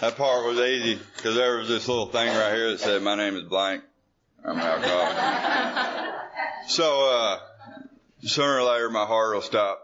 [0.00, 3.16] That part was easy because there was this little thing right here that said, "My
[3.16, 3.84] name is blank.
[4.42, 6.14] I'm an alcoholic."
[6.68, 7.38] so uh,
[8.22, 9.78] sooner or later, my heart will stop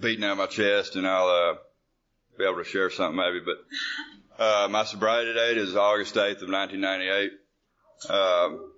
[0.00, 1.54] beating out my chest, and I'll uh,
[2.38, 3.40] be able to share something maybe.
[3.44, 7.32] But uh, my sobriety date is August 8th of 1998.
[8.08, 8.72] Um,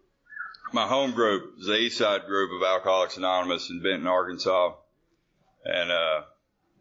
[0.72, 4.72] my home group is the East Side group of Alcoholics Anonymous in Benton, Arkansas,
[5.64, 6.22] and uh,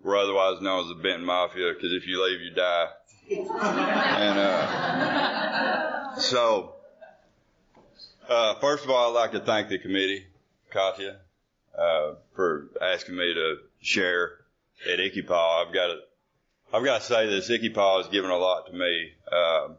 [0.03, 2.88] we're otherwise known as the Benton Mafia because if you leave, you die.
[3.30, 6.76] And uh, so,
[8.30, 10.26] uh, first of all, I'd like to thank the committee,
[10.70, 11.17] Katya,
[11.78, 14.34] uh, for asking me to share
[14.92, 15.66] at ICYPAA.
[15.66, 16.00] I've got to,
[16.73, 19.12] I've got to say this ICYPAA has given a lot to me.
[19.32, 19.78] Um,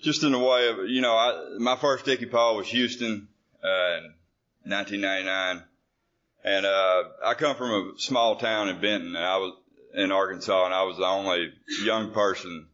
[0.00, 3.28] just in the way of, you know, I, my first ICYPAA was Houston
[3.62, 4.14] uh, in
[4.70, 5.62] 1999.
[6.44, 9.52] And uh, I come from a small town in Benton, and I was
[9.96, 11.52] in Arkansas, and I was the only
[11.82, 12.66] young person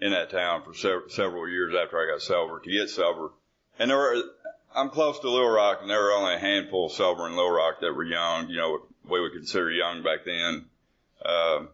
[0.00, 3.32] in that town for several, several years after I got sober to get sober.
[3.78, 4.22] And there were,
[4.74, 7.80] I'm close to Little Rock, and there were only a handful sober in Little Rock
[7.82, 10.64] that were young, you know, we would consider young back then.
[11.24, 11.68] Um,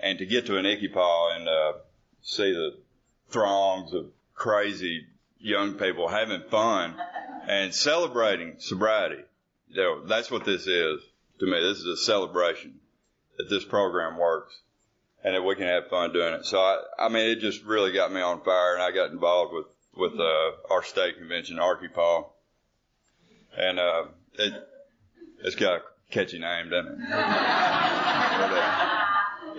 [0.00, 1.72] and to get to an ICYPAA and uh,
[2.22, 2.76] see the
[3.28, 5.06] throngs of crazy
[5.38, 6.94] young people having fun
[7.46, 9.22] and celebrating sobriety.
[9.68, 11.00] You know, that's what this is
[11.40, 11.60] to me.
[11.60, 12.80] This is a celebration
[13.38, 14.54] that this program works
[15.22, 16.44] and that we can have fun doing it.
[16.44, 19.54] So I, I mean, it just really got me on fire and I got involved
[19.54, 22.26] with, with, uh, our state convention, ARCYPAA.
[23.56, 24.52] And, uh, it,
[25.44, 26.98] it's got a catchy name, doesn't it?
[27.08, 29.04] but, uh,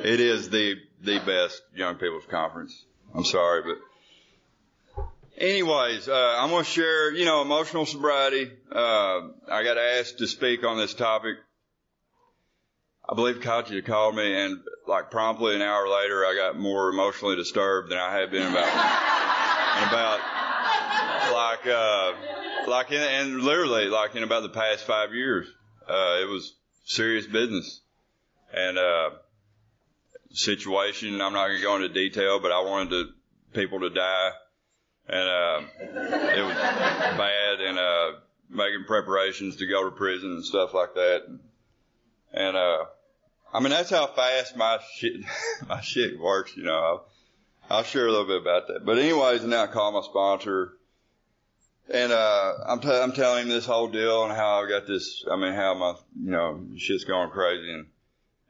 [0.03, 2.85] it is the, the best young people's conference.
[3.13, 5.05] I'm sorry, but
[5.37, 8.51] anyways, uh, I'm going to share, you know, emotional sobriety.
[8.71, 11.37] Uh, I got asked to speak on this topic.
[13.07, 17.35] I believe Katya called me and like promptly an hour later, I got more emotionally
[17.35, 18.67] disturbed than I had been about,
[19.77, 20.19] in about
[21.33, 22.13] like, uh,
[22.69, 25.47] like in, and literally like in about the past five years.
[25.87, 27.81] Uh, it was serious business
[28.53, 29.09] and, uh,
[30.31, 31.21] situation.
[31.21, 33.05] I'm not to go into detail, but I wanted to,
[33.53, 34.31] people to die
[35.07, 38.11] and uh, it was bad and uh,
[38.49, 41.23] making preparations to go to prison and stuff like that.
[41.27, 41.39] And
[42.33, 42.85] uh,
[43.53, 45.21] I mean that's how fast my shit
[45.69, 46.77] my shit works, you know.
[46.77, 47.07] I'll,
[47.69, 48.85] I'll share a little bit about that.
[48.85, 50.73] But anyways, now I call my sponsor.
[51.87, 55.23] And uh, I'm t- I'm telling him this whole deal and how I got this.
[55.31, 57.85] I mean, how my you know shit's going crazy and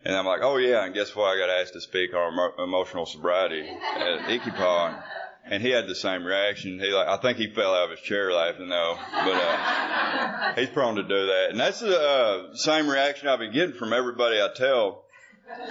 [0.05, 1.35] and I'm like, oh yeah, and guess what?
[1.35, 5.03] I got asked to speak on emotional sobriety at ICYPAA.
[5.45, 6.79] And, he had the same reaction.
[6.79, 10.69] He like, I think he fell out of his chair laughing though, but, uh, he's
[10.69, 11.47] prone to do that.
[11.51, 15.03] And that's the, uh, same reaction I've been getting from everybody I tell.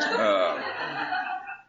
[0.01, 0.63] Uh,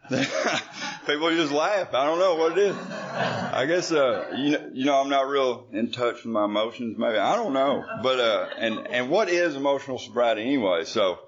[1.06, 1.92] people just laugh.
[1.94, 2.76] I don't know what it is.
[2.76, 6.96] I guess, uh, you know, you know, I'm not real in touch with my emotions.
[6.98, 10.84] Maybe I don't know, but, uh, and, and what is emotional sobriety anyway?
[10.84, 11.18] So,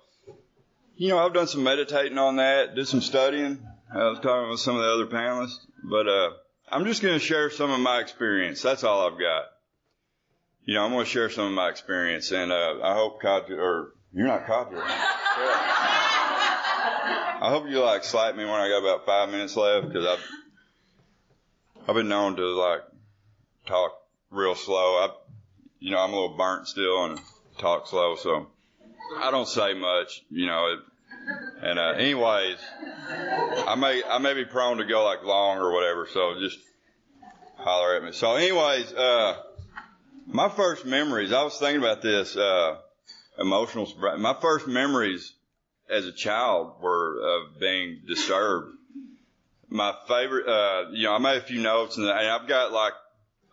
[0.97, 3.59] you know, I've done some meditating on that, did some studying.
[3.93, 6.31] I was talking with some of the other panelists, but, uh,
[6.71, 8.63] I'm just going to share some of my experience.
[8.63, 9.45] That's all I've got.
[10.65, 13.95] You know, I'm going to share some of my experience, and uh, I hope or
[14.13, 14.83] you're not Katya.
[17.41, 20.25] I hope you like slap me when I got about five minutes left because I've
[21.89, 22.83] I've been known to like
[23.67, 23.93] talk
[24.31, 24.97] real slow.
[24.97, 25.11] I,
[25.79, 27.21] you know, I'm a little burnt still and
[27.59, 28.49] talk slow, so
[29.17, 30.23] I don't say much.
[30.31, 30.81] You know, it,
[31.63, 32.59] and uh, anyways,
[33.09, 36.59] I may I may be prone to go like long or whatever, so just
[37.59, 38.13] holler at me.
[38.13, 39.37] So anyways, uh,
[40.27, 41.33] my first memories.
[41.33, 42.79] I was thinking about this uh,
[43.39, 43.89] emotional.
[44.19, 45.35] My first memories
[45.91, 48.75] as a child were of being disturbed.
[49.69, 52.95] My favorite, uh, you know, I made a few notes and, and I've got like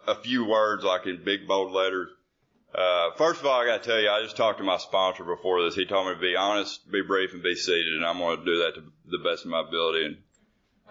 [0.08, 2.10] a few words like in big bold letters.
[2.74, 5.24] Uh, first of all, I got to tell you, I just talked to my sponsor
[5.24, 5.76] before this.
[5.76, 8.46] He told me to be honest, be brief, and be seated, and I'm going to
[8.46, 10.06] do that to the best of my ability.
[10.06, 10.18] And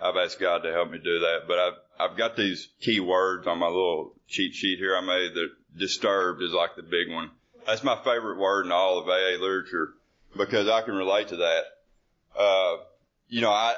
[0.01, 1.43] I've asked God to help me do that.
[1.47, 5.35] But I've I've got these key words on my little cheat sheet here I made
[5.35, 7.31] that disturbed is like the big one.
[7.67, 9.95] That's my favorite word in all of AA literature
[10.37, 11.63] because I can relate to that.
[12.39, 12.77] Uh,
[13.29, 13.75] you know, I,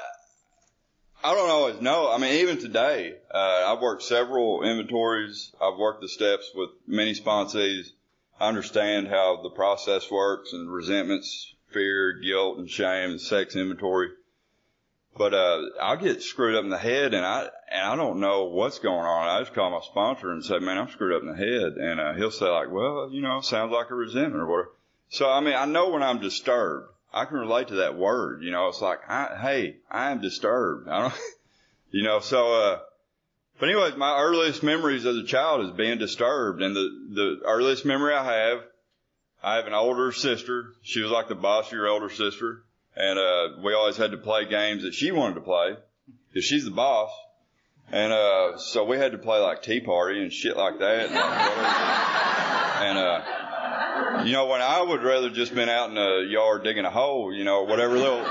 [1.23, 2.11] I don't always know.
[2.11, 5.51] I mean, even today, uh, I've worked several inventories.
[5.61, 7.91] I've worked the steps with many sponsees.
[8.39, 14.09] I understand how the process works and resentments, fear, guilt, and shame, and sex inventory.
[15.17, 18.45] But uh, I'll get screwed up in the head, and I and I don't know
[18.45, 19.27] what's going on.
[19.27, 21.99] I just call my sponsor and say, "Man, I'm screwed up in the head," and
[21.99, 24.71] uh, he'll say like, "Well, you know, sounds like a resentment or whatever."
[25.09, 26.89] So I mean, I know when I'm disturbed.
[27.13, 28.43] I can relate to that word.
[28.43, 30.87] You know, it's like, I, hey, I am disturbed.
[30.87, 31.13] I don't,
[31.91, 32.79] you know, so, uh,
[33.59, 36.61] but anyways, my earliest memories as a child is being disturbed.
[36.61, 38.59] And the, the earliest memory I have,
[39.41, 40.73] I have an older sister.
[40.83, 42.63] She was like the boss of your older sister.
[42.97, 45.75] And, uh, we always had to play games that she wanted to play
[46.29, 47.11] because she's the boss.
[47.91, 51.09] And, uh, so we had to play like Tea Party and shit like that.
[51.09, 51.15] And,
[52.87, 56.85] and uh, you know, when I would rather just been out in the yard digging
[56.85, 58.23] a hole, you know, whatever little,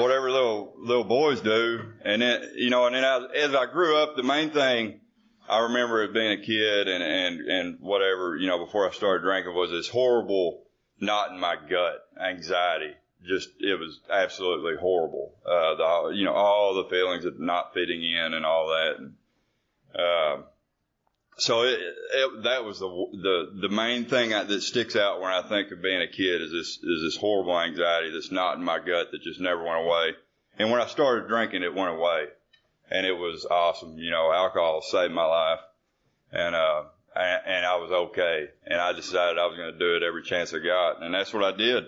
[0.00, 1.80] whatever little, little boys do.
[2.02, 5.00] And then, you know, and then I, as I grew up, the main thing
[5.48, 9.22] I remember as being a kid and, and, and whatever, you know, before I started
[9.22, 10.64] drinking was this horrible
[10.98, 12.94] knot in my gut anxiety.
[13.28, 15.34] Just, it was absolutely horrible.
[15.46, 18.94] Uh, the, you know, all the feelings of not fitting in and all that.
[18.98, 19.14] And,
[19.94, 20.42] uh,
[21.38, 21.78] so it,
[22.14, 25.80] it, that was the the the main thing that sticks out when I think of
[25.80, 29.22] being a kid is this is this horrible anxiety that's not in my gut that
[29.22, 30.14] just never went away.
[30.58, 32.24] And when I started drinking, it went away,
[32.90, 33.98] and it was awesome.
[33.98, 35.60] You know, alcohol saved my life,
[36.32, 36.82] and uh,
[37.14, 38.48] and, and I was okay.
[38.66, 41.32] And I decided I was going to do it every chance I got, and that's
[41.32, 41.84] what I did,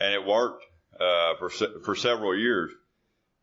[0.00, 0.64] and it worked
[1.00, 1.50] uh, for
[1.84, 2.70] for several years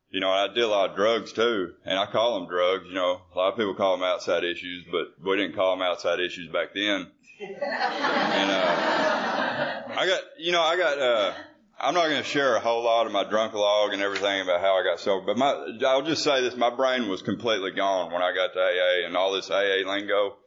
[0.10, 2.86] you know, I did a lot of drugs too, and I call them drugs.
[2.88, 5.86] You know, a lot of people call them outside issues, but we didn't call them
[5.86, 7.08] outside issues back then.
[7.40, 11.00] and uh, I got, you know, I got.
[11.00, 11.34] uh
[11.80, 14.62] I'm not going to share a whole lot of my drunk log and everything about
[14.62, 15.52] how I got sober, but my,
[15.86, 19.16] I'll just say this: my brain was completely gone when I got to AA and
[19.16, 20.38] all this AA lingo.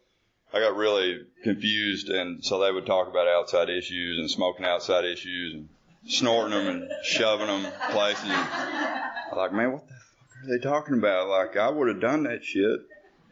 [0.52, 5.04] I got really confused, and so they would talk about outside issues and smoking outside
[5.04, 5.68] issues and
[6.06, 8.30] snorting them and shoving them places.
[8.30, 11.28] I'm like, man, what the fuck are they talking about?
[11.28, 12.80] Like, I would have done that shit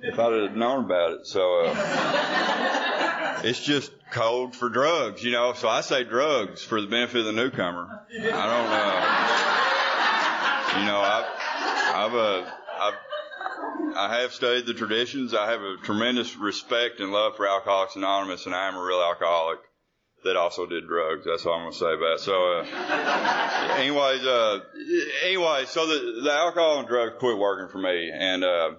[0.00, 1.26] if I'd have known about it.
[1.26, 5.52] So, uh, it's just code for drugs, you know.
[5.54, 8.02] So I say drugs for the benefit of the newcomer.
[8.10, 9.04] I don't know.
[10.80, 11.26] You know, I've,
[11.94, 12.44] I've, uh,
[12.80, 12.94] I've,
[13.96, 15.34] I have studied the traditions.
[15.34, 19.00] I have a tremendous respect and love for Alcoholics Anonymous, and I am a real
[19.00, 19.58] alcoholic
[20.24, 21.24] that also did drugs.
[21.24, 22.20] That's all I'm to say about it.
[22.20, 24.60] So, uh, anyways, uh,
[25.24, 28.10] anyway, so the, the alcohol and drugs quit working for me.
[28.12, 28.70] And, uh,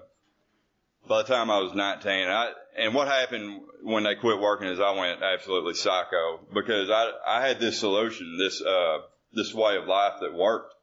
[1.08, 4.78] by the time I was 19, I, and what happened when they quit working is
[4.78, 8.98] I went absolutely psycho because I, I had this solution, this, uh,
[9.32, 10.74] this way of life that worked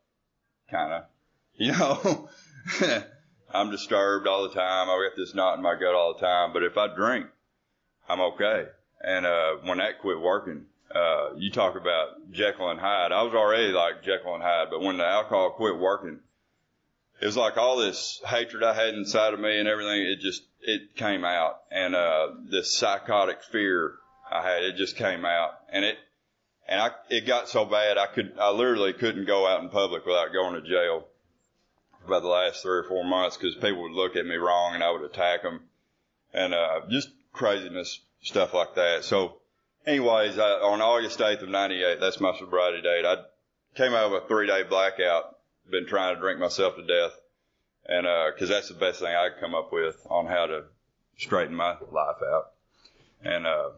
[0.72, 1.04] kind of,
[1.56, 2.30] you know,
[3.54, 4.90] I'm disturbed all the time.
[4.90, 7.28] I get this knot in my gut all the time, but if I drink,
[8.10, 8.66] I'm okay.
[9.02, 13.12] And uh, when that quit working, uh, you talk about Jekyll and Hyde.
[13.12, 16.20] I was already like Jekyll and Hyde, but when the alcohol quit working,
[17.22, 20.02] it was like all this hatred I had inside of me and everything.
[20.02, 23.96] It just it came out, and uh, this psychotic fear
[24.32, 25.98] I had, it just came out, and it
[26.68, 30.06] and I it got so bad I could I literally couldn't go out in public
[30.06, 31.06] without going to jail
[32.00, 34.76] for about the last three or four months because people would look at me wrong
[34.76, 35.62] and I would attack them,
[36.34, 39.04] and uh, just craziness stuff like that.
[39.04, 39.38] So,
[39.86, 43.18] anyways, I, on August 8th of 98, that's my sobriety date, I
[43.76, 45.38] came out of a three day blackout,
[45.70, 47.14] been trying to drink myself to death.
[47.90, 50.64] And, uh, cause that's the best thing I could come up with on how to
[51.18, 52.52] straighten my life out.
[53.24, 53.70] And, uh,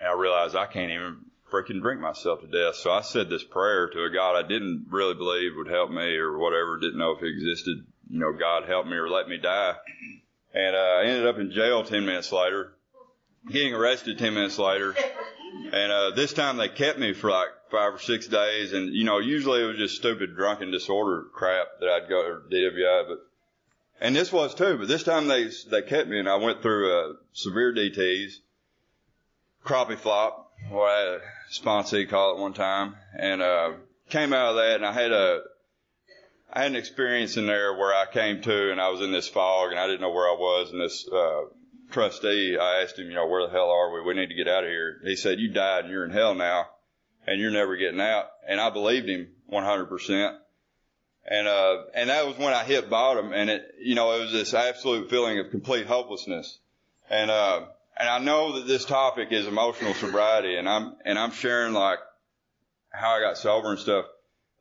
[0.00, 1.18] and I realized I can't even
[1.50, 2.76] freaking drink myself to death.
[2.76, 6.16] So I said this prayer to a God I didn't really believe would help me
[6.16, 7.86] or whatever, didn't know if he existed.
[8.10, 9.74] You know, God help me or let me die.
[10.52, 12.72] And, uh, I ended up in jail 10 minutes later
[13.46, 14.94] getting arrested 10 minutes later.
[15.72, 18.72] And, uh, this time they kept me for like five or six days.
[18.72, 22.54] And, you know, usually it was just stupid drunken disorder crap that I'd go to
[22.54, 23.18] DWI, but,
[24.00, 26.92] and this was too, but this time they, they kept me and I went through,
[26.92, 28.34] uh, severe DTs,
[29.64, 31.18] crappie flop, what I
[31.52, 33.72] sponsee call it one time, and, uh,
[34.08, 35.42] came out of that and I had a,
[36.50, 39.28] I had an experience in there where I came to and I was in this
[39.28, 41.42] fog and I didn't know where I was and this, uh,
[41.90, 44.02] trustee, I asked him, you know, where the hell are we?
[44.02, 45.00] We need to get out of here.
[45.04, 46.66] He said, you died and you're in hell now
[47.26, 48.26] and you're never getting out.
[48.46, 50.38] And I believed him 100%.
[51.30, 54.32] And, uh, and that was when I hit bottom and it, you know, it was
[54.32, 56.58] this absolute feeling of complete hopelessness.
[57.10, 57.66] And, uh,
[57.98, 61.98] and I know that this topic is emotional sobriety, and I'm and I'm sharing like
[62.90, 64.06] how I got sober and stuff.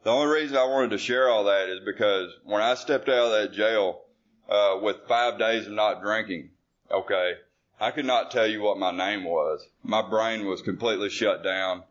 [0.03, 3.25] The only reason I wanted to share all that is because when I stepped out
[3.25, 4.01] of that jail
[4.49, 6.49] uh, with five days of not drinking,
[6.91, 7.33] okay,
[7.79, 9.65] I could not tell you what my name was.
[9.83, 11.83] My brain was completely shut down.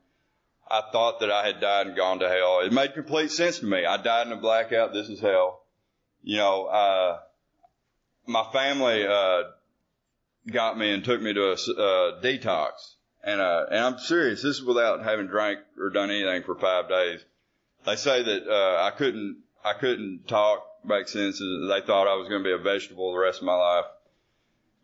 [0.69, 2.61] I thought that I had died and gone to hell.
[2.61, 3.85] It made complete sense to me.
[3.85, 4.93] I died in a blackout.
[4.93, 5.63] This is hell.
[6.25, 7.19] You know, uh,
[8.27, 9.45] my family, uh,
[10.51, 12.73] got me and took me to a, uh, detox.
[13.23, 14.43] And, uh, and I'm serious.
[14.43, 17.25] This is without having drank or done anything for five days.
[17.85, 21.39] They say that, uh, I couldn't, I couldn't talk, make sense.
[21.39, 23.85] They thought I was going to be a vegetable the rest of my life.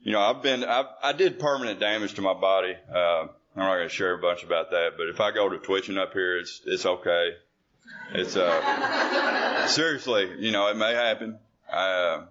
[0.02, 2.74] You know, I've been, I've, I did permanent damage to my body.
[2.92, 5.58] Uh, I'm not going to share a bunch about that, but if I go to
[5.58, 7.30] twitching up here, it's it's okay.
[8.14, 11.38] It's uh seriously, you know, it may happen.
[11.70, 12.24] I, uh,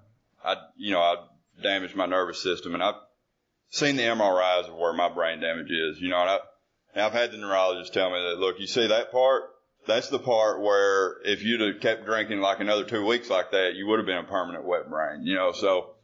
[0.44, 1.16] I, you know, I
[1.62, 2.96] damaged my nervous system, and I've
[3.70, 6.00] seen the MRIs of where my brain damage is.
[6.02, 6.38] You know, and, I,
[6.96, 9.44] and I've had the neurologist tell me that, look, you see that part?
[9.88, 13.74] That's the part where if you'd have kept drinking like another two weeks like that,
[13.76, 15.22] you would have been a permanent wet brain.
[15.24, 15.96] You know, so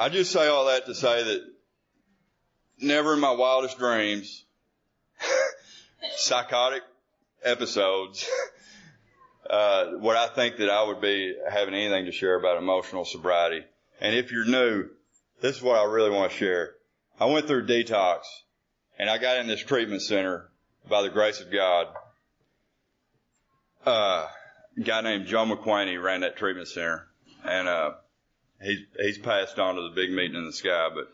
[0.00, 1.42] I just say all that to say that
[2.80, 4.44] never in my wildest dreams,
[6.16, 6.82] psychotic
[7.42, 8.28] episodes,
[9.50, 13.64] uh, would I think that I would be having anything to share about emotional sobriety.
[14.00, 14.88] And if you're new,
[15.40, 16.74] this is what I really want to share.
[17.18, 18.20] I went through detox
[19.00, 20.48] and I got in this treatment center
[20.88, 21.88] by the grace of God.
[23.84, 24.28] Uh,
[24.76, 27.08] a guy named Joe McQuany ran that treatment center
[27.44, 27.90] and, uh,
[28.62, 31.08] he's, he's passed on to the big meeting in the sky, but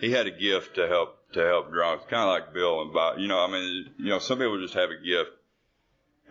[0.00, 3.18] he had a gift to help to help drunks, kind of like Bill and Bob.
[3.18, 5.30] You know, I mean, you know, some people just have a gift,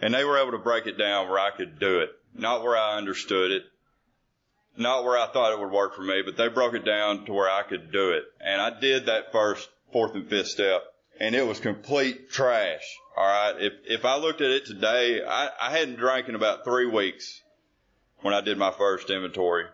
[0.02, 2.76] and they were able to break it down where I could do it, not where
[2.76, 3.64] I understood it,
[4.76, 7.34] not where I thought it would work for me, but they broke it down to
[7.34, 10.84] where I could do it, and I did that first, fourth, and fifth step,
[11.20, 12.84] and it was complete trash.
[13.16, 16.64] All right, if if I looked at it today, I, I hadn't drank in about
[16.64, 17.42] three weeks
[18.22, 19.66] when I did my first inventory,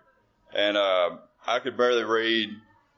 [0.55, 2.49] and uh, I could barely read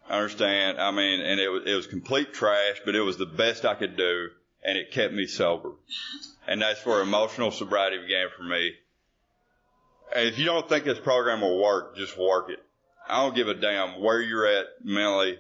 [0.10, 0.80] understand.
[0.80, 3.76] I mean, and it was, it was complete trash, but it was the best I
[3.76, 4.30] could do,
[4.64, 5.72] and it kept me sober.
[6.48, 8.72] And that's where emotional sobriety began for me.
[10.16, 12.64] And if you don't think this program will work, just work it.
[13.10, 15.38] I don't give a damn where you're at mentally,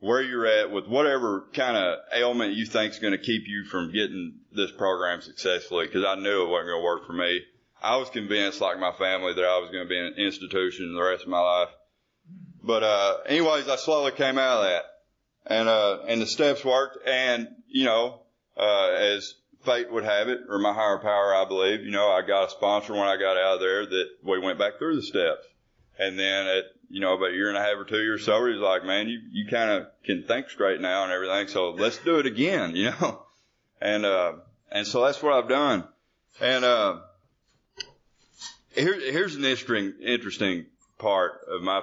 [0.00, 3.64] where you're at with whatever kind of ailment you think is going to keep you
[3.64, 7.42] from getting this program successfully, because I knew it wasn't going to work for me.
[7.82, 10.94] I was convinced, like my family, that I was going to be in an institution
[10.94, 11.68] the rest of my life.
[12.62, 14.84] But, uh, anyways, I slowly came out of that
[15.46, 17.06] and, uh, and the steps worked.
[17.06, 18.20] And, you know,
[18.56, 19.34] uh, as
[19.64, 22.50] fate would have it or my higher power, I believe, you know, I got a
[22.50, 25.46] sponsor when I got out of there that we went back through the steps.
[25.98, 28.50] And then at, you know, about a year and a half or two years sober,
[28.50, 31.48] he's like, man, you, you kind of can think straight now and everything.
[31.48, 33.22] So let's do it again, you know?
[33.80, 34.32] And, uh,
[34.70, 35.84] and so that's what I've done.
[36.40, 37.00] And, uh,
[38.74, 40.66] here, here's an interesting, interesting
[40.98, 41.82] part of my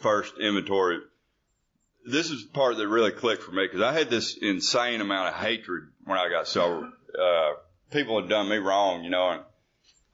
[0.00, 1.00] first inventory,
[2.06, 5.40] this is part that really clicked for me because I had this insane amount of
[5.40, 6.90] hatred when I got sober.
[7.18, 7.52] Uh,
[7.90, 9.42] people had done me wrong, you know, and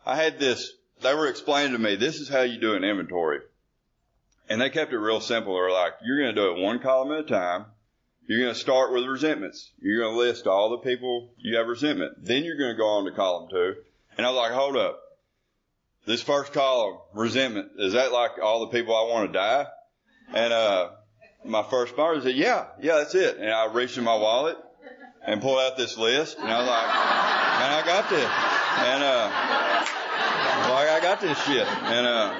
[0.04, 3.40] I had this, they were explaining to me, this is how you do an inventory.
[4.48, 5.54] And they kept it real simple.
[5.54, 7.66] They're like, you're going to do it one column at a time.
[8.26, 9.70] You're going to start with resentments.
[9.80, 12.24] You're going to list all the people you have resentment.
[12.24, 13.74] Then you're going to go on to column two.
[14.16, 15.03] And I was like, hold up
[16.06, 19.66] this first column, resentment, is that like all the people I want to die?
[20.32, 20.90] And, uh,
[21.44, 23.36] my first partner said, yeah, yeah, that's it.
[23.36, 24.56] And I reached in my wallet
[25.26, 28.30] and pulled out this list and I was like, man, I got this.
[28.86, 29.30] And, uh,
[30.70, 31.66] like I got this shit.
[31.66, 32.34] And, uh,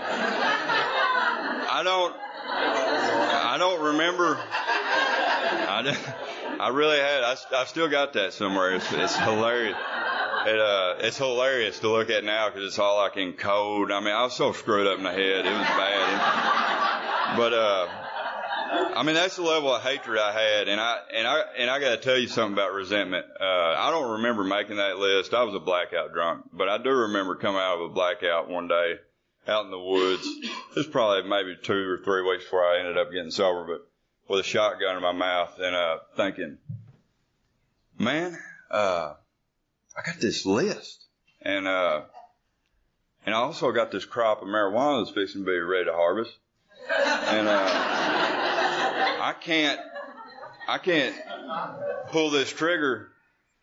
[1.70, 2.14] I don't,
[2.46, 4.38] I don't remember,
[5.66, 8.74] I, I really had, I, I still got that somewhere.
[8.74, 9.76] It's, it's hilarious
[10.46, 13.90] it uh it's hilarious to look at now because it's all like in code.
[13.90, 17.36] I mean, I was so screwed up in the head; it was bad.
[17.36, 17.86] but uh,
[18.96, 21.80] I mean, that's the level of hatred I had, and I and I and I
[21.80, 23.26] got to tell you something about resentment.
[23.40, 25.34] Uh, I don't remember making that list.
[25.34, 28.68] I was a blackout drunk, but I do remember coming out of a blackout one
[28.68, 28.94] day
[29.46, 30.26] out in the woods.
[30.26, 33.88] It was probably maybe two or three weeks before I ended up getting sober, but
[34.28, 36.58] with a shotgun in my mouth and uh, thinking,
[37.98, 38.36] man.
[38.70, 39.14] Uh,
[39.96, 41.04] I got this list.
[41.42, 42.02] And, uh,
[43.26, 46.32] and I also got this crop of marijuana that's fixing to be ready to harvest.
[46.88, 47.68] And, uh,
[49.20, 49.80] I can't,
[50.68, 51.14] I can't
[52.08, 53.08] pull this trigger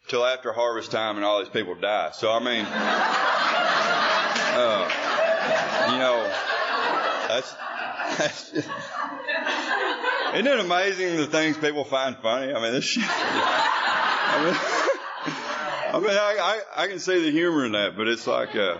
[0.07, 2.11] till after harvest time and all these people die.
[2.13, 2.65] So, I mean,
[4.53, 4.89] uh,
[5.91, 6.23] you know,
[7.27, 7.53] that's,
[8.17, 8.69] that's just,
[10.33, 12.53] isn't it amazing the things people find funny?
[12.53, 13.03] I mean, this shit.
[13.07, 14.55] I mean,
[15.93, 18.77] I mean, I, I, I can see the humor in that, but it's like, uh,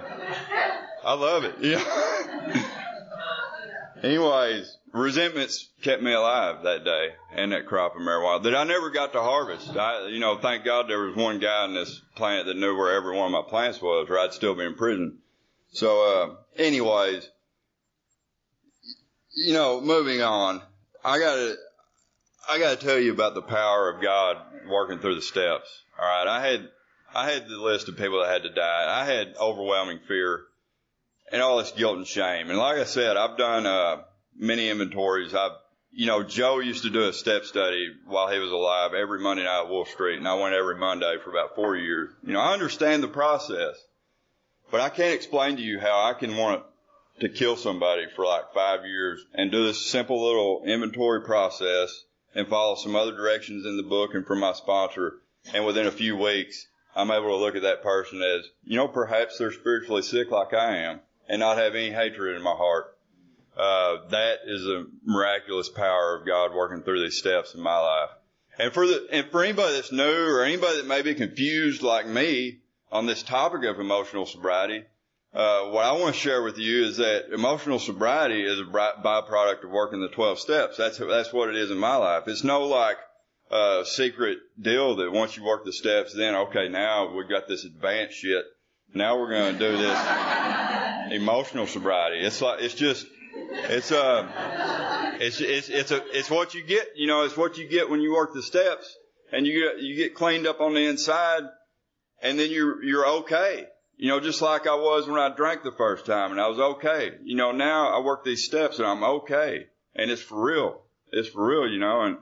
[1.04, 1.56] I love it.
[1.62, 1.84] Yeah.
[4.04, 8.90] Anyways, resentments kept me alive that day and that crop of marijuana that I never
[8.90, 9.70] got to harvest.
[9.70, 12.96] I, you know, thank God there was one guy in this plant that knew where
[12.96, 15.20] every one of my plants was, or I'd still be in prison.
[15.74, 17.30] So, uh, anyways,
[19.36, 20.62] you know, moving on,
[21.06, 21.56] I gotta,
[22.50, 24.38] I gotta tell you about the power of God
[24.68, 25.84] working through the steps.
[26.00, 26.28] All right.
[26.28, 26.68] I had,
[27.14, 29.02] I had the list of people that had to die.
[29.02, 30.42] I had overwhelming fear
[31.32, 32.50] and all this guilt and shame.
[32.50, 34.04] And like I said, I've done, uh,
[34.38, 35.34] many inventories.
[35.34, 35.52] I've,
[35.92, 39.44] you know, Joe used to do a step study while he was alive every Monday
[39.44, 42.10] night at Wolfe Street, and I went every Monday for about four years.
[42.24, 43.76] You know, I understand the process,
[44.72, 46.64] but I can't explain to you how I can want
[47.20, 52.48] to kill somebody for like five years and do this simple little inventory process and
[52.48, 55.18] follow some other directions in the book and from my sponsor.
[55.54, 58.88] And within a few weeks, I'm able to look at that person as, you know,
[58.88, 62.98] perhaps they're spiritually sick like I am and not have any hatred in my heart
[63.58, 68.10] uh, that is a miraculous power of God working through these steps in my life.
[68.58, 72.08] And for the, and for anybody that's new or anybody that may be confused like
[72.08, 72.60] me
[72.92, 74.84] on this topic of emotional sobriety,
[75.34, 79.64] uh, what I want to share with you is that emotional sobriety is a byproduct
[79.64, 80.78] of working the 12 steps.
[80.78, 82.28] That's, that's what it is in my life.
[82.28, 82.98] It's no like,
[83.52, 87.66] uh, secret deal that once you work the steps, then okay, now we've got this
[87.66, 88.46] advanced shit.
[88.94, 92.26] Now we're going to do this emotional sobriety.
[92.26, 96.88] It's like, it's just, it's uh, it's it's it's a it's what you get.
[96.96, 98.98] You know, it's what you get when you work the steps,
[99.32, 101.44] and you get you get cleaned up on the inside,
[102.22, 103.66] and then you're you're okay.
[103.98, 106.60] You know, just like I was when I drank the first time, and I was
[106.60, 107.12] okay.
[107.24, 110.82] You know, now I work these steps, and I'm okay, and it's for real.
[111.12, 111.72] It's for real.
[111.72, 112.18] You know, and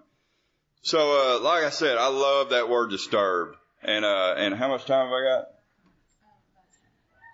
[0.82, 3.56] so uh, like I said, I love that word disturbed.
[3.82, 5.46] And uh, and how much time have I got?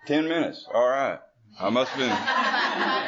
[0.06, 0.64] Ten minutes.
[0.72, 1.18] All right.
[1.58, 2.08] I must have been.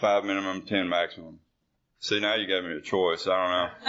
[0.00, 1.40] five minimum, ten maximum.
[2.00, 3.26] See, now you gave me a choice.
[3.26, 3.70] I don't know.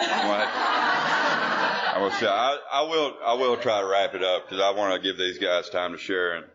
[1.95, 4.71] I will say, I, I will, I will try to wrap it up because I
[4.71, 6.35] want to give these guys time to share.
[6.35, 6.45] And,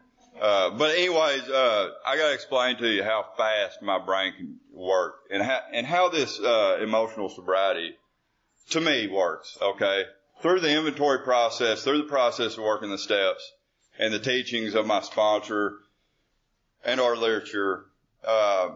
[0.41, 4.61] uh, but anyways, uh, I got to explain to you how fast my brain can
[4.73, 7.95] work and how, and how this, uh, emotional sobriety
[8.71, 9.59] to me works.
[9.61, 10.05] Okay.
[10.41, 13.53] Through the inventory process, through the process of working the steps
[13.99, 15.77] and the teachings of my sponsor
[16.85, 17.85] and our literature,
[18.25, 18.71] uh,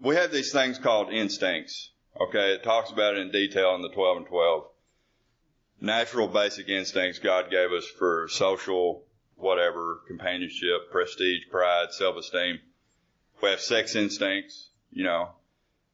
[0.00, 1.90] we have these things called instincts.
[2.20, 4.64] Okay, it talks about it in detail in the 12 and 12.
[5.80, 9.02] Natural basic instincts God gave us for social,
[9.44, 12.58] whatever, companionship, prestige, pride, self-esteem.
[13.42, 15.28] We have sex instincts, you know.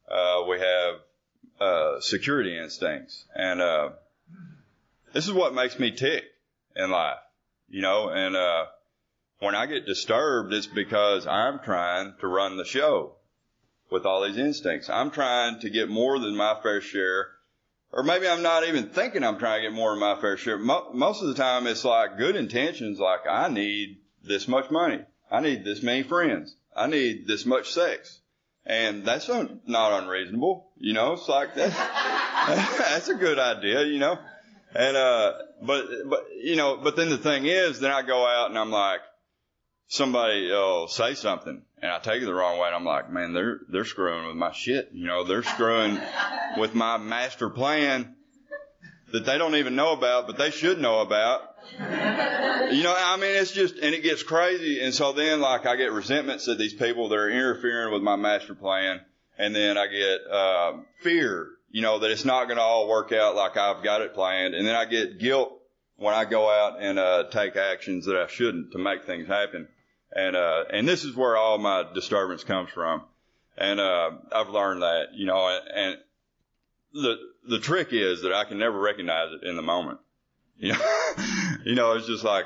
[0.09, 0.95] Uh, we have,
[1.59, 3.25] uh, security instincts.
[3.35, 3.89] And, uh,
[5.13, 6.23] this is what makes me tick
[6.77, 7.19] in life,
[7.69, 8.67] you know, and, uh,
[9.39, 13.15] when I get disturbed, it's because I'm trying to run the show
[13.89, 14.89] with all these instincts.
[14.89, 17.27] I'm trying to get more than my fair share,
[17.93, 20.57] or maybe I'm not even thinking I'm trying to get more than my fair share.
[20.57, 24.99] most of the time, it's like good intentions, like I need this much money,
[25.29, 28.19] I need this many friends, I need this much sex,
[28.65, 30.71] and that's not unreasonable.
[30.77, 31.75] You know, it's like that's
[32.47, 33.83] that's a good idea.
[33.83, 34.17] You know,
[34.73, 38.49] and uh, but but you know, but then the thing is, then I go out
[38.49, 39.01] and I'm like
[39.91, 43.33] somebody will say something and I take it the wrong way and I'm like, man,
[43.33, 44.89] they're, they're screwing with my shit.
[44.93, 45.99] You know, they're screwing
[46.57, 48.15] with my master plan
[49.11, 51.41] that they don't even know about, but they should know about.
[51.77, 54.79] You know, I mean, it's just, and it gets crazy.
[54.81, 58.15] And so then like I get resentments at these people that are interfering with my
[58.15, 59.01] master plan.
[59.37, 63.11] And then I get, uh, fear, you know, that it's not going to all work
[63.11, 64.55] out like I've got it planned.
[64.55, 65.51] And then I get guilt
[65.97, 69.67] when I go out and, uh, take actions that I shouldn't to make things happen.
[70.13, 73.03] And, uh, and this is where all my disturbance comes from.
[73.57, 75.97] And, uh, I've learned that, you know, and
[76.93, 77.15] the,
[77.47, 79.99] the trick is that I can never recognize it in the moment.
[80.57, 81.15] You know,
[81.65, 82.45] you know, it's just like,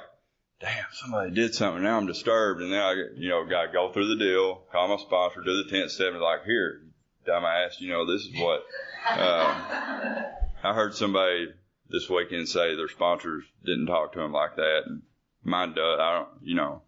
[0.60, 1.84] damn, somebody did something.
[1.84, 2.62] Now I'm disturbed.
[2.62, 5.64] And then I, you know, got to go through the deal, call my sponsor, do
[5.64, 6.82] the 10th step and like, here,
[7.28, 8.64] dumbass, you know, this is what,
[9.10, 10.24] uh,
[10.64, 11.48] I heard somebody
[11.90, 14.84] this weekend say their sponsors didn't talk to them like that.
[14.86, 15.02] And
[15.44, 16.00] mine does.
[16.00, 16.82] I don't, you know,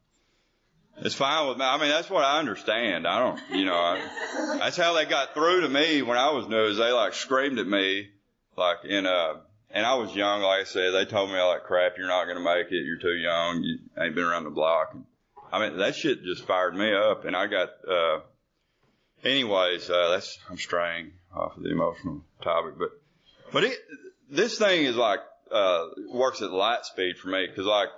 [0.99, 1.65] it's fine with me.
[1.65, 3.07] I mean, that's what I understand.
[3.07, 6.47] I don't, you know, I, that's how they got through to me when I was
[6.47, 6.65] new.
[6.65, 8.09] Is they like screamed at me,
[8.55, 9.35] like in uh,
[9.71, 10.41] and I was young.
[10.41, 11.97] Like I said, they told me that crap.
[11.97, 12.83] You're not to make it.
[12.83, 13.61] You're too young.
[13.63, 14.91] You ain't been around the block.
[14.93, 15.05] And,
[15.51, 18.19] I mean, that shit just fired me up, and I got, uh,
[19.23, 22.89] anyways, uh, that's I'm straying off of the emotional topic, but
[23.51, 23.77] but it
[24.29, 25.19] this thing is like
[25.51, 27.89] uh, works at light speed for me because like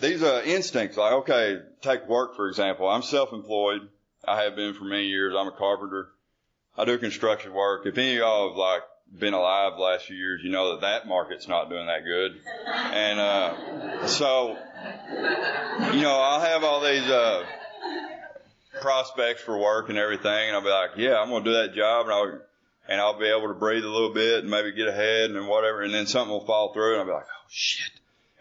[0.00, 2.88] these uh, instincts, like okay, take work for example.
[2.88, 3.88] I'm self-employed.
[4.26, 5.34] I have been for many years.
[5.36, 6.08] I'm a carpenter.
[6.76, 7.86] I do construction work.
[7.86, 8.82] If any of y'all have like
[9.18, 12.40] been alive the last few years, you know that that market's not doing that good.
[12.66, 14.56] And, uh, so,
[15.92, 17.44] you know, I'll have all these, uh,
[18.80, 20.48] prospects for work and everything.
[20.48, 22.40] And I'll be like, yeah, I'm going to do that job and I'll,
[22.88, 25.82] and I'll be able to breathe a little bit and maybe get ahead and whatever.
[25.82, 27.90] And then something will fall through and I'll be like, oh shit.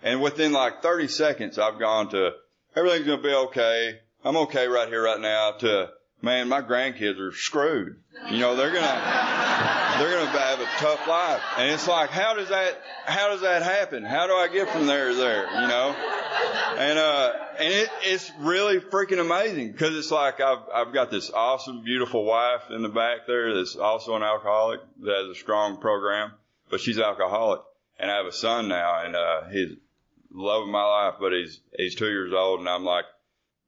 [0.04, 2.32] And within like 30 seconds, I've gone to
[2.76, 4.00] everything's going to be okay.
[4.24, 5.90] I'm okay right here, right now to,
[6.22, 7.98] man, my grandkids are screwed.
[8.30, 8.82] You know, they're gonna,
[9.98, 11.42] they're gonna have a tough life.
[11.58, 14.04] And it's like, how does that, how does that happen?
[14.04, 15.46] How do I get from there to there?
[15.46, 15.96] You know?
[16.78, 21.32] And, uh, and it, it's really freaking amazing because it's like I've, I've got this
[21.32, 25.78] awesome, beautiful wife in the back there that's also an alcoholic that has a strong
[25.78, 26.34] program,
[26.70, 27.62] but she's alcoholic.
[27.98, 29.78] And I have a son now and, uh, he's
[30.32, 33.06] loving my life, but he's, he's two years old and I'm like,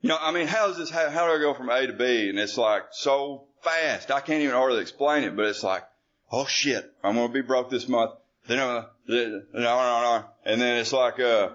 [0.02, 1.94] you know, I mean, how does this, how, how do I go from A to
[1.94, 2.30] B?
[2.30, 4.10] And it's like so fast.
[4.12, 5.84] I can't even hardly explain it, but it's like,
[6.32, 8.12] oh shit, I'm to be broke this month.
[8.48, 10.26] Then I'm, no, no, no.
[10.46, 11.50] And then it's like, uh,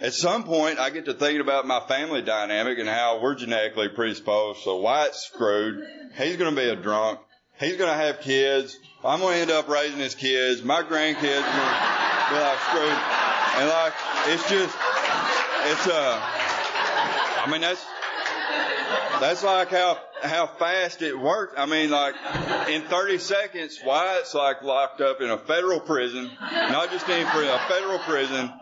[0.00, 3.88] at some point I get to thinking about my family dynamic and how we're genetically
[3.88, 4.60] predisposed.
[4.60, 5.86] So Wyatt's screwed.
[6.16, 7.20] He's to be a drunk.
[7.58, 8.78] He's to have kids.
[9.04, 10.62] I'm to end up raising his kids.
[10.62, 12.98] My grandkids are to be like screwed.
[13.60, 13.92] And like,
[14.26, 14.76] it's just,
[15.64, 17.84] it's, uh, I mean, that's,
[19.20, 21.58] that's like how, how fast it worked.
[21.58, 22.14] I mean, like,
[22.68, 27.42] in 30 seconds, Wyatt's like locked up in a federal prison, not just in for
[27.42, 28.52] a federal prison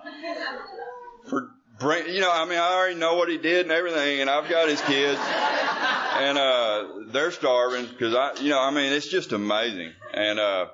[1.29, 4.29] for bring, you know, I mean, I already know what he did and everything, and
[4.29, 9.09] I've got his kids, and uh, they're starving because I, you know, I mean, it's
[9.09, 10.67] just amazing, and uh,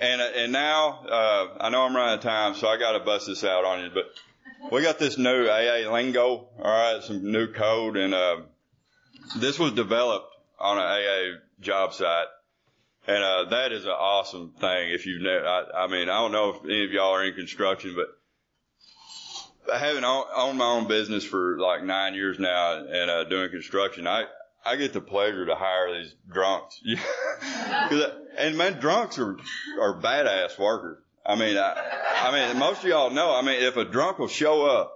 [0.00, 3.00] and and now uh, I know I'm running out of time, so I got to
[3.00, 4.10] bust this out on you, but
[4.72, 8.36] we got this new AA lingo, all right, some new code, and uh,
[9.36, 12.26] this was developed on an AA job site,
[13.06, 14.90] and uh, that is an awesome thing.
[14.90, 17.34] If you've never, I, I mean, I don't know if any of y'all are in
[17.34, 23.50] construction, but having owned my own business for like nine years now and uh, doing
[23.50, 24.24] construction, I
[24.64, 26.80] I get the pleasure to hire these drunks.
[28.36, 29.36] and man, drunks are
[29.80, 30.98] are badass workers.
[31.26, 31.74] I mean, I,
[32.22, 33.34] I mean, most of y'all know.
[33.34, 34.92] I mean, if a drunk will show up,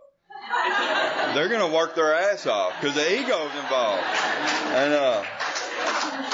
[1.34, 4.02] they're gonna work their ass off because the ego's involved.
[4.02, 5.24] And uh,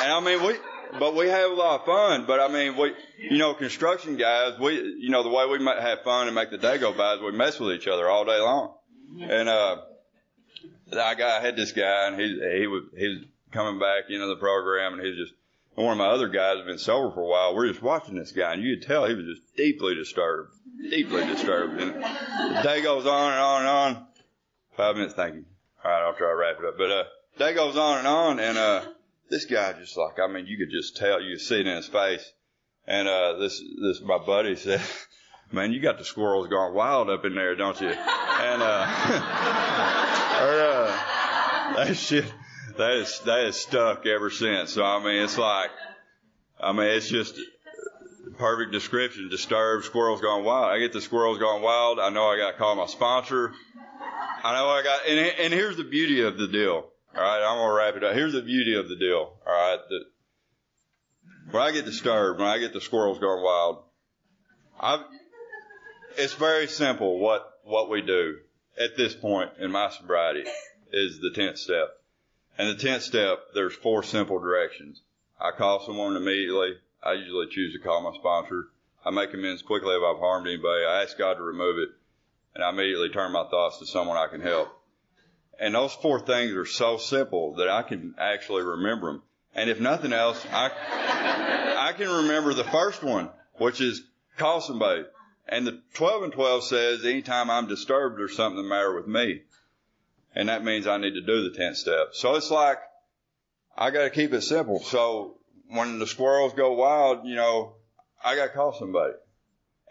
[0.03, 0.55] and I mean, we,
[0.99, 2.27] but we have a lot of fun.
[2.27, 5.81] But I mean, we, you know, construction guys, we, you know, the way we might
[5.81, 8.25] have fun and make the day go by is we mess with each other all
[8.25, 8.75] day long.
[9.21, 9.77] And uh,
[10.93, 12.27] I got, I had this guy, and he
[12.59, 13.19] he was he was
[13.53, 15.35] coming back into the program, and he was just
[15.77, 17.55] and one of my other guys had been sober for a while.
[17.55, 20.53] We're just watching this guy, and you could tell he was just deeply disturbed,
[20.89, 21.81] deeply disturbed.
[21.81, 24.07] And the day goes on and on and on.
[24.77, 25.45] Five minutes, thank you.
[25.85, 26.79] All right, I'll try to wrap it up.
[26.79, 27.05] But uh,
[27.39, 28.85] day goes on and on, and uh,
[29.31, 31.77] this guy just like, I mean, you could just tell, you could see it in
[31.77, 32.33] his face.
[32.87, 34.81] And uh, this, this, my buddy said,
[35.53, 38.87] "Man, you got the squirrels going wild up in there, don't you?" And uh,
[40.43, 42.27] or, uh, that shit
[42.77, 44.73] that is that is stuck ever since.
[44.73, 45.71] So I mean, it's like,
[46.61, 47.39] I mean, it's just
[48.39, 49.29] perfect description.
[49.29, 50.73] Disturbed, squirrels gone wild.
[50.73, 51.99] I get the squirrels gone wild.
[51.99, 53.53] I know I got to call my sponsor.
[54.43, 56.91] I know I got, and and here's the beauty of the deal.
[57.17, 58.15] All right, I'm gonna wrap it up.
[58.15, 59.39] Here's the beauty of the deal.
[59.47, 60.05] All right, that
[61.51, 63.85] when I get disturbed, when I get the squirrels going wild,
[64.81, 65.03] I
[66.19, 68.37] it's very simple what what we do
[68.79, 70.45] at this point in my sobriety
[70.93, 71.89] is the tenth step.
[72.57, 75.01] And the tenth step, there's four simple directions.
[75.41, 76.75] I call someone immediately.
[77.03, 78.69] I usually choose to call my sponsor.
[79.05, 80.85] I make amends quickly if I've harmed anybody.
[80.85, 81.89] I ask God to remove it.
[82.55, 84.69] And I immediately turn my thoughts to someone I can help.
[85.59, 89.23] And those four things are so simple that I can actually remember them.
[89.55, 90.71] And if nothing else, I,
[91.79, 94.03] I can remember the first one, which is
[94.37, 95.05] call somebody.
[95.49, 99.43] And the 12 and 12 says anytime I'm disturbed, there's something the matter with me
[100.35, 102.09] and that means I need to do the 10th step.
[102.13, 102.79] So it's like,
[103.77, 104.81] I gotta keep it simple.
[104.81, 107.75] So when the squirrels go wild, you know,
[108.25, 109.15] I gotta call somebody.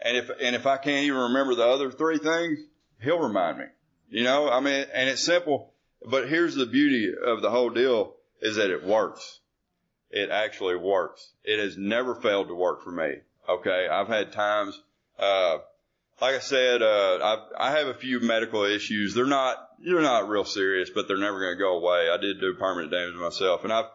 [0.02, 2.58] And if, and if I can't even remember the other three things,
[3.00, 3.64] he'll remind me.
[4.08, 5.72] You know, I mean, and it's simple,
[6.08, 9.40] but here's the beauty of the whole deal is that it works.
[10.10, 11.32] It actually works.
[11.42, 13.16] It has never failed to work for me.
[13.48, 13.88] Okay.
[13.90, 14.80] I've had times,
[15.18, 15.58] uh,
[16.20, 17.18] like I said, uh,
[17.58, 19.14] I, I have a few medical issues.
[19.14, 22.08] They're not, they're not real serious, but they're never going to go away.
[22.10, 23.86] I did do permanent damage myself and I've,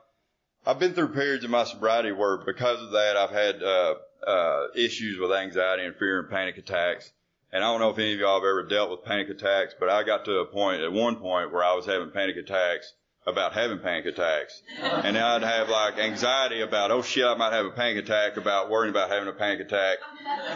[0.65, 3.95] I've been through periods in my sobriety where because of that I've had uh,
[4.27, 7.11] uh, issues with anxiety and fear and panic attacks.
[7.51, 9.89] And I don't know if any of y'all have ever dealt with panic attacks, but
[9.89, 12.93] I got to a point at one point where I was having panic attacks
[13.25, 14.61] about having panic attacks.
[14.79, 18.69] And I'd have like anxiety about, oh shit, I might have a panic attack about
[18.69, 19.97] worrying about having a panic attack.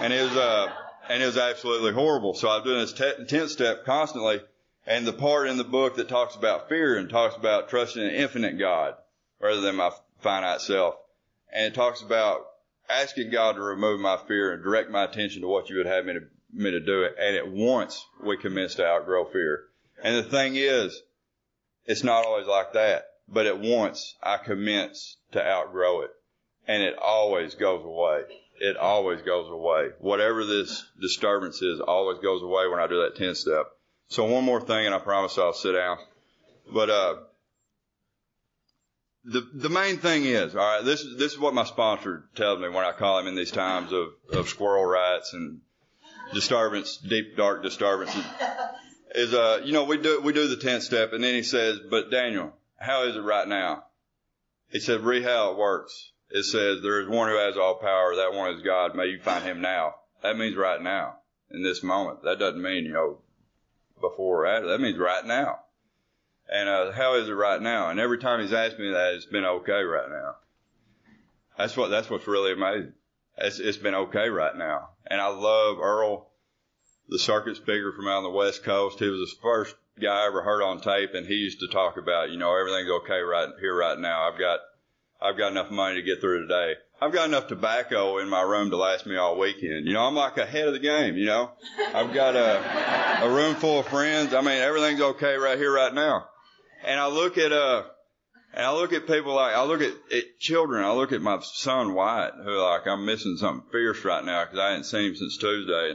[0.02, 0.67] And it was, uh,
[1.09, 2.33] and it was absolutely horrible.
[2.33, 4.41] So I was doing this 10th step constantly.
[4.85, 8.09] And the part in the book that talks about fear and talks about trusting an
[8.09, 8.95] infinite God
[9.39, 10.95] rather than my finite self.
[11.51, 12.45] And it talks about
[12.89, 16.05] asking God to remove my fear and direct my attention to what you would have
[16.05, 17.15] me to, me to do it.
[17.17, 19.65] And at once we commence to outgrow fear.
[20.03, 21.01] And the thing is,
[21.85, 26.11] it's not always like that, but at once I commence to outgrow it.
[26.67, 28.23] And it always goes away.
[28.65, 29.89] It always goes away.
[29.99, 33.65] Whatever this disturbance is always goes away when I do that 10 step.
[34.08, 35.97] So one more thing and I promise I'll sit down.
[36.73, 37.15] But, uh,
[39.26, 42.60] the the main thing is, all right, this is this is what my sponsor tells
[42.60, 45.60] me when I call him in these times of, of squirrel rats and
[46.34, 48.15] disturbance, deep dark disturbance.
[49.13, 51.80] Is uh, you know, we do we do the tenth step, and then he says,
[51.89, 53.86] "But Daniel, how is it right now?"
[54.69, 58.15] He said, "Read how it works." It says, "There is one who has all power.
[58.15, 58.96] That one is God.
[58.96, 61.19] May you find Him now." That means right now,
[61.52, 62.24] in this moment.
[62.24, 63.19] That doesn't mean you know
[64.02, 64.67] before or after.
[64.67, 65.60] That means right now.
[66.50, 67.89] And uh, how is it right now?
[67.89, 70.36] And every time he's asked me that, it's been okay right now.
[71.58, 72.93] That's what that's what's really amazing.
[73.38, 74.89] It's, it's been okay right now.
[75.08, 76.32] And I love Earl,
[77.10, 79.00] the circuit speaker from out on the West Coast.
[79.00, 81.98] He was the first guy I ever heard on tape, and he used to talk
[81.98, 84.30] about, you know, everything's okay right here, right now.
[84.30, 84.60] I've got,
[85.23, 86.73] I've got enough money to get through today.
[87.01, 89.88] I've got enough tobacco in my room to last me all weekend.
[89.88, 91.15] You know, I'm like ahead of the game.
[91.15, 91.51] You know,
[91.93, 94.33] I've got a, a room full of friends.
[94.33, 96.27] I mean, everything's okay right here, right now.
[96.86, 97.83] And I look at, uh,
[98.53, 101.39] and I look at people like, I look at, at children, I look at my
[101.41, 105.15] son Wyatt, who like, I'm missing something fierce right now because I hadn't seen him
[105.15, 105.93] since Tuesday.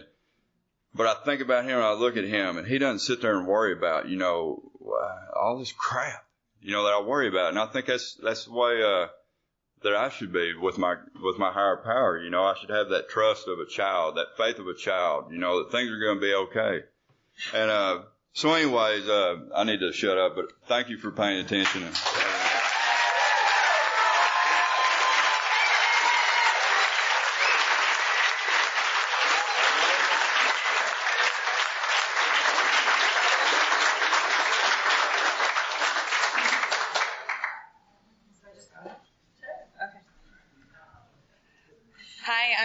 [0.95, 3.37] But I think about him and I look at him and he doesn't sit there
[3.39, 4.73] and worry about, you know,
[5.39, 6.25] all this crap,
[6.63, 7.51] you know, that I worry about.
[7.51, 9.09] And I think that's, that's the way, uh,
[9.83, 12.19] that I should be with my, with my higher power.
[12.19, 15.33] You know, I should have that trust of a child, that faith of a child,
[15.33, 16.85] you know, that things are going to be okay.
[17.55, 17.99] And, uh,
[18.33, 21.83] so, anyways, uh, I need to shut up, but thank you for paying attention.
[21.93, 22.28] Hi,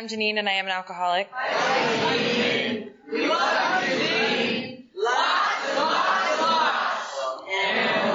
[0.03, 1.29] I'm Janine and I am an alcoholic.
[1.31, 4.83] Hi, we love you, Janine.
[4.93, 7.07] Lots and lots and lots.
[7.47, 8.13] And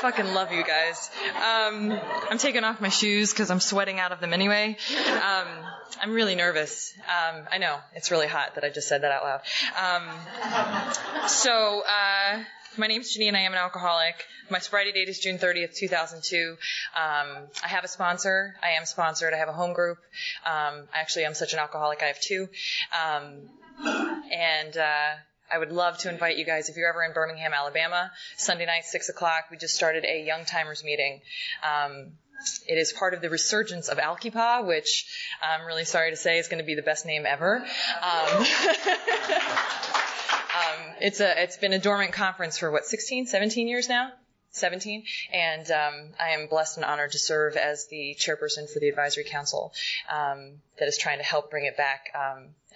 [0.00, 1.10] fucking love you guys.
[1.34, 1.90] Um,
[2.30, 4.76] I'm taking off my shoes because I'm sweating out of them anyway.
[5.08, 5.48] Um,
[6.00, 6.92] I'm really nervous.
[6.98, 9.40] Um, I know it's really hot that I just said that out loud.
[9.78, 11.82] Um, so.
[11.86, 12.44] Uh,
[12.76, 13.36] my name's Janine.
[13.36, 14.16] I am an alcoholic.
[14.50, 16.56] My sobriety date is June 30th, 2002.
[16.96, 18.56] Um, I have a sponsor.
[18.62, 19.32] I am sponsored.
[19.32, 19.98] I have a home group.
[20.44, 22.02] Um, actually, I'm such an alcoholic.
[22.02, 22.48] I have two.
[22.92, 23.48] Um,
[24.32, 25.14] and uh,
[25.52, 28.10] I would love to invite you guys if you're ever in Birmingham, Alabama.
[28.36, 29.44] Sunday night, six o'clock.
[29.50, 31.20] We just started a young timers meeting.
[31.62, 32.12] Um,
[32.68, 35.06] it is part of the resurgence of ALCYPAA, which
[35.42, 37.64] I'm really sorry to say is going to be the best name ever.
[38.02, 38.46] Um,
[40.54, 44.12] Um, it's a it's been a dormant conference for what 16, 17 years now.
[44.50, 48.88] 17, and um, I am blessed and honored to serve as the chairperson for the
[48.88, 49.72] advisory council
[50.08, 52.10] um, that is trying to help bring it back.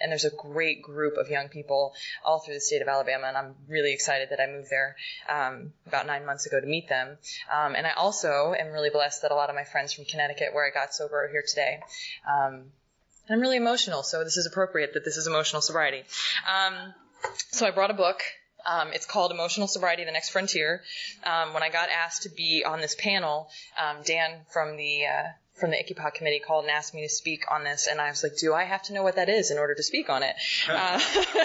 [0.01, 3.37] And there's a great group of young people all through the state of Alabama, and
[3.37, 4.95] I'm really excited that I moved there
[5.27, 7.17] um, about nine months ago to meet them.
[7.51, 10.53] Um, and I also am really blessed that a lot of my friends from Connecticut,
[10.53, 11.79] where I got sober, are here today.
[12.27, 12.71] Um,
[13.27, 16.03] and I'm really emotional, so this is appropriate that this is emotional sobriety.
[16.47, 16.93] Um,
[17.51, 18.21] so I brought a book.
[18.65, 20.81] Um, it's called Emotional Sobriety: The Next Frontier.
[21.23, 25.23] Um, when I got asked to be on this panel, um, Dan from the uh,
[25.59, 28.23] from the ICYPAA committee called and asked me to speak on this, and I was
[28.23, 30.35] like, "Do I have to know what that is in order to speak on it?"
[30.69, 30.99] Uh,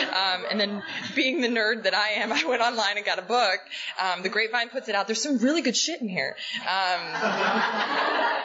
[0.00, 0.82] um, and then,
[1.14, 3.60] being the nerd that I am, I went online and got a book.
[4.00, 5.06] Um, the Grapevine puts it out.
[5.06, 7.00] There's some really good shit in here, um,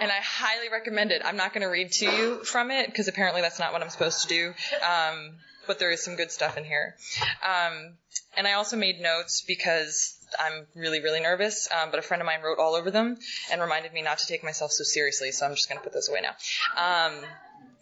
[0.01, 1.21] and I highly recommend it.
[1.23, 3.89] I'm not going to read to you from it because apparently that's not what I'm
[3.89, 4.53] supposed to do.
[4.83, 5.35] Um,
[5.67, 6.95] but there is some good stuff in here.
[7.43, 7.93] Um,
[8.35, 11.69] and I also made notes because I'm really, really nervous.
[11.71, 13.17] Um, but a friend of mine wrote all over them
[13.51, 15.31] and reminded me not to take myself so seriously.
[15.31, 16.35] So I'm just going to put those away now.
[16.77, 17.13] Um,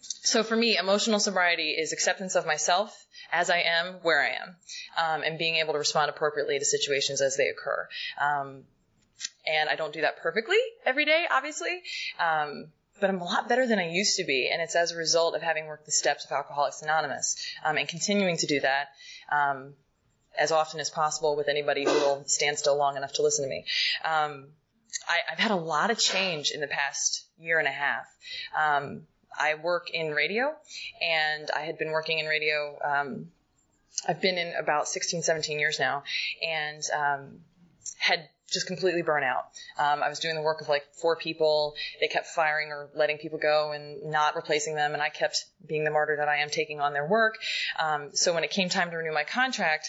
[0.01, 4.55] so for me, emotional sobriety is acceptance of myself as I am, where I am,
[4.97, 7.87] um, and being able to respond appropriately to situations as they occur.
[8.19, 8.63] Um,
[9.47, 11.81] and I don't do that perfectly every day, obviously.
[12.19, 12.67] Um,
[12.99, 15.35] but I'm a lot better than I used to be, and it's as a result
[15.35, 18.87] of having worked the steps of Alcoholics Anonymous um, and continuing to do that
[19.31, 19.73] um,
[20.37, 23.49] as often as possible with anybody who will stand still long enough to listen to
[23.49, 23.65] me.
[24.03, 24.47] Um,
[25.07, 28.05] I, have had a lot of change in the past year and a half.
[28.57, 30.53] Um, I work in radio,
[31.01, 32.77] and I had been working in radio.
[32.83, 33.27] Um,
[34.07, 36.03] I've been in about 16, 17 years now,
[36.45, 37.39] and um,
[37.97, 39.45] had just completely burnt out.
[39.77, 41.75] Um, I was doing the work of like four people.
[42.01, 45.83] They kept firing or letting people go and not replacing them, and I kept being
[45.83, 47.37] the martyr that I am, taking on their work.
[47.77, 49.87] Um, so when it came time to renew my contract,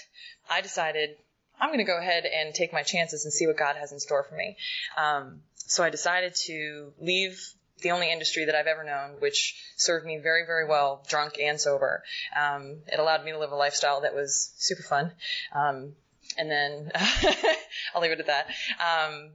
[0.50, 1.16] I decided
[1.58, 4.00] I'm going to go ahead and take my chances and see what God has in
[4.00, 4.56] store for me.
[4.98, 7.40] Um, so I decided to leave
[7.82, 11.60] the only industry that I've ever known, which served me very, very well, drunk and
[11.60, 12.02] sober.
[12.34, 15.12] Um, it allowed me to live a lifestyle that was super fun.
[15.54, 15.94] Um,
[16.38, 16.92] and then
[17.94, 18.46] I'll leave it at that.
[18.80, 19.30] Um,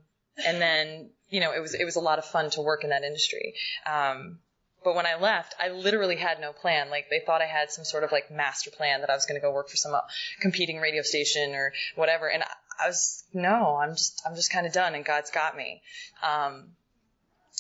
[0.46, 2.90] and then, you know, it was, it was a lot of fun to work in
[2.90, 3.54] that industry.
[3.86, 4.40] Um,
[4.84, 6.90] but when I left, I literally had no plan.
[6.90, 9.40] Like they thought I had some sort of like master plan that I was going
[9.40, 10.02] to go work for some uh,
[10.40, 12.28] competing radio station or whatever.
[12.28, 12.48] And I,
[12.84, 15.82] I was, no, I'm just, I'm just kind of done and God's got me.
[16.24, 16.70] Um,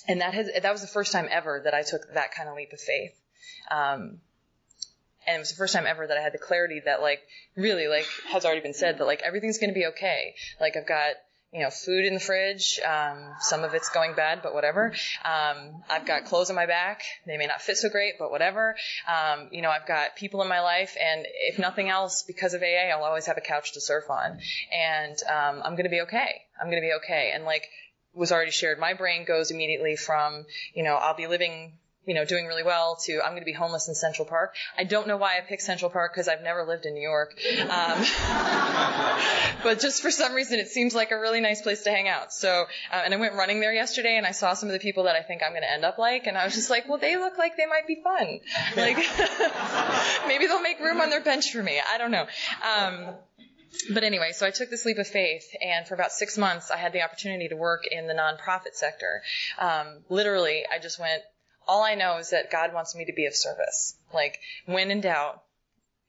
[0.08, 2.56] and that has, that was the first time ever that I took that kind of
[2.56, 3.14] leap of faith.
[3.70, 4.20] Um,
[5.32, 7.22] and it was the first time ever that I had the clarity that like
[7.56, 10.36] really like has already been said that like everything's to be okay.
[10.60, 11.16] Like I've got
[11.52, 12.80] you know food in the fridge.
[12.80, 14.94] Um, some of it's going bad, but whatever.
[15.24, 17.04] Um, I've got clothes on my back.
[17.26, 18.76] They may not fit so great, but whatever.
[19.08, 22.62] Um, you know I've got people in my life, and if nothing else, because of
[22.62, 24.40] AA, I'll always have a couch to surf on,
[24.72, 26.42] and um, I'm to be okay.
[26.60, 27.32] I'm to be okay.
[27.34, 27.68] And like
[28.14, 31.74] was already shared, my brain goes immediately from you know I'll be living
[32.06, 34.56] you know, doing really well to I'm going to be homeless in Central Park.
[34.78, 37.36] I don't know why I picked Central Park because I've never lived in New York.
[37.62, 38.04] Um,
[39.64, 42.34] but just for some reason, it seems like a really nice place to hang out.
[42.34, 45.04] So, uh, and I went running there yesterday and I saw some of the people
[45.04, 46.98] that I think I'm going to end up like, and I was just like, well,
[46.98, 48.40] they look like they might be fun.
[48.76, 48.98] Like,
[50.28, 51.80] maybe they'll make room on their bench for me.
[51.94, 52.26] I don't know.
[52.64, 53.16] Um,
[53.94, 56.78] but anyway, so I took this leap of faith, and for about six months, I
[56.78, 59.22] had the opportunity to work in the nonprofit sector.
[59.58, 61.22] Um, literally, I just went
[61.68, 63.96] all I know is that God wants me to be of service.
[64.14, 65.42] Like, when in doubt,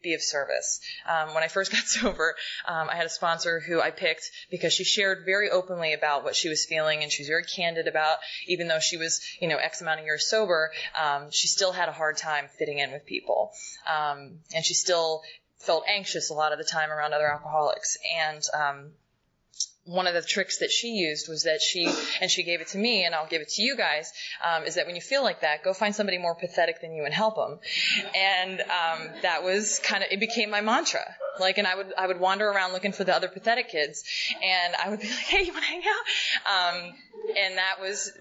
[0.02, 0.80] be of service.
[1.08, 2.34] Um, when I first got sober,
[2.66, 6.36] um, I had a sponsor who I picked because she shared very openly about what
[6.36, 9.56] she was feeling, and she was very candid about, even though she was, you know,
[9.56, 13.06] X amount of years sober, um, she still had a hard time fitting in with
[13.06, 13.52] people,
[13.88, 15.22] um, and she still
[15.58, 18.90] felt anxious a lot of the time around other alcoholics, and um,
[19.84, 21.88] one of the tricks that she used was that she,
[22.20, 24.12] and she gave it to me, and I'll give it to you guys,
[24.44, 27.04] um, is that when you feel like that, go find somebody more pathetic than you
[27.04, 27.58] and help them.
[28.14, 31.04] And um, that was kind of, it became my mantra.
[31.40, 34.04] Like, and I would, I would wander around looking for the other pathetic kids,
[34.40, 36.74] and I would be like, hey, you want to hang out?
[36.76, 36.92] Um,
[37.36, 38.12] and that was,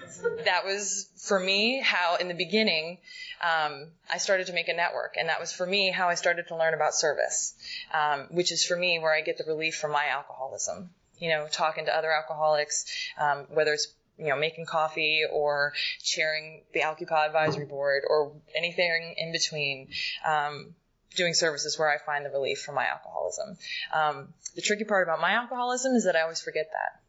[0.45, 2.97] that was for me how in the beginning,
[3.43, 6.47] um, I started to make a network, and that was for me how I started
[6.47, 7.53] to learn about service,
[7.93, 10.89] um, which is for me where I get the relief from my alcoholism
[11.21, 12.85] you know, talking to other alcoholics,
[13.17, 19.15] um, whether it's you know, making coffee or chairing the Alcohol Advisory Board or anything
[19.17, 19.87] in between.
[20.25, 20.75] Um,
[21.15, 23.57] doing services where I find the relief from my alcoholism.
[23.91, 27.01] Um, the tricky part about my alcoholism is that I always forget that.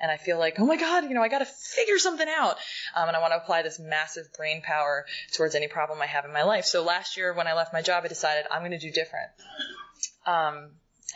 [0.00, 2.56] And I feel like, oh my God, you know, I got to figure something out.
[2.94, 6.24] Um, and I want to apply this massive brain power towards any problem I have
[6.24, 6.64] in my life.
[6.64, 9.30] So last year when I left my job, I decided I'm going to do different.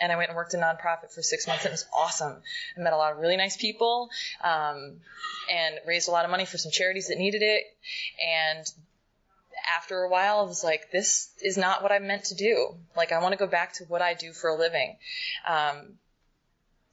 [0.00, 1.64] And I went and worked in nonprofit for six months.
[1.64, 2.42] It was awesome.
[2.76, 4.10] I met a lot of really nice people,
[4.44, 5.00] um,
[5.50, 7.62] and raised a lot of money for some charities that needed it.
[8.22, 8.66] And
[9.74, 12.74] after a while, I was like, this is not what I'm meant to do.
[12.94, 14.96] Like, I want to go back to what I do for a living.
[15.48, 15.94] Um,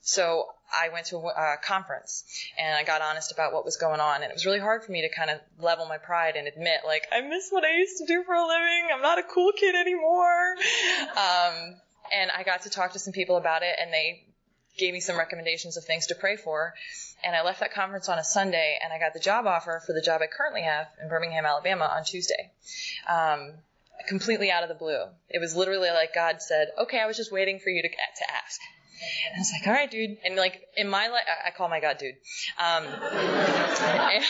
[0.01, 2.23] so I went to a conference
[2.57, 4.23] and I got honest about what was going on.
[4.23, 6.79] And it was really hard for me to kind of level my pride and admit,
[6.85, 8.87] like, I miss what I used to do for a living.
[8.93, 10.55] I'm not a cool kid anymore.
[11.11, 11.75] Um,
[12.13, 14.25] and I got to talk to some people about it, and they
[14.77, 16.73] gave me some recommendations of things to pray for.
[17.23, 19.93] And I left that conference on a Sunday, and I got the job offer for
[19.93, 22.51] the job I currently have in Birmingham, Alabama, on Tuesday.
[23.07, 23.53] Um,
[24.07, 25.05] completely out of the blue.
[25.29, 28.31] It was literally like God said, "Okay, I was just waiting for you to to
[28.31, 28.59] ask."
[29.27, 30.17] And I was like, all right, dude.
[30.23, 32.15] And like in my life, I call my God dude.
[32.57, 32.85] Um,
[33.83, 34.23] and,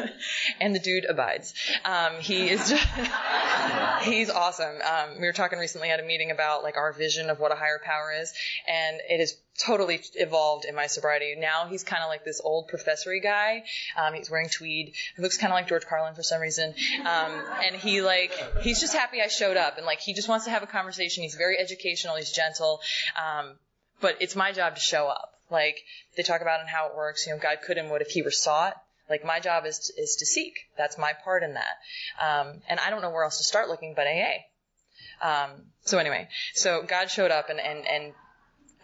[0.60, 1.54] and, the dude abides.
[1.84, 2.86] Um, he is just,
[4.02, 4.76] he's awesome.
[4.82, 7.56] Um, we were talking recently at a meeting about like our vision of what a
[7.56, 8.32] higher power is,
[8.68, 11.34] and it is totally evolved in my sobriety.
[11.38, 13.64] Now he's kind of like this old professory guy.
[13.96, 14.94] Um, he's wearing tweed.
[15.16, 16.74] He looks kind of like George Carlin for some reason.
[17.00, 20.44] Um, and he like he's just happy I showed up, and like he just wants
[20.44, 21.22] to have a conversation.
[21.22, 22.16] He's very educational.
[22.16, 22.80] He's gentle.
[23.16, 23.54] Um,
[24.00, 25.32] but it's my job to show up.
[25.50, 25.82] Like
[26.16, 27.26] they talk about and how it works.
[27.26, 28.74] You know, God could and would if He were sought.
[29.08, 30.54] Like my job is is to seek.
[30.76, 31.76] That's my part in that.
[32.20, 34.42] Um, and I don't know where else to start looking but AA.
[35.22, 35.50] Um,
[35.84, 38.12] so anyway, so God showed up and and and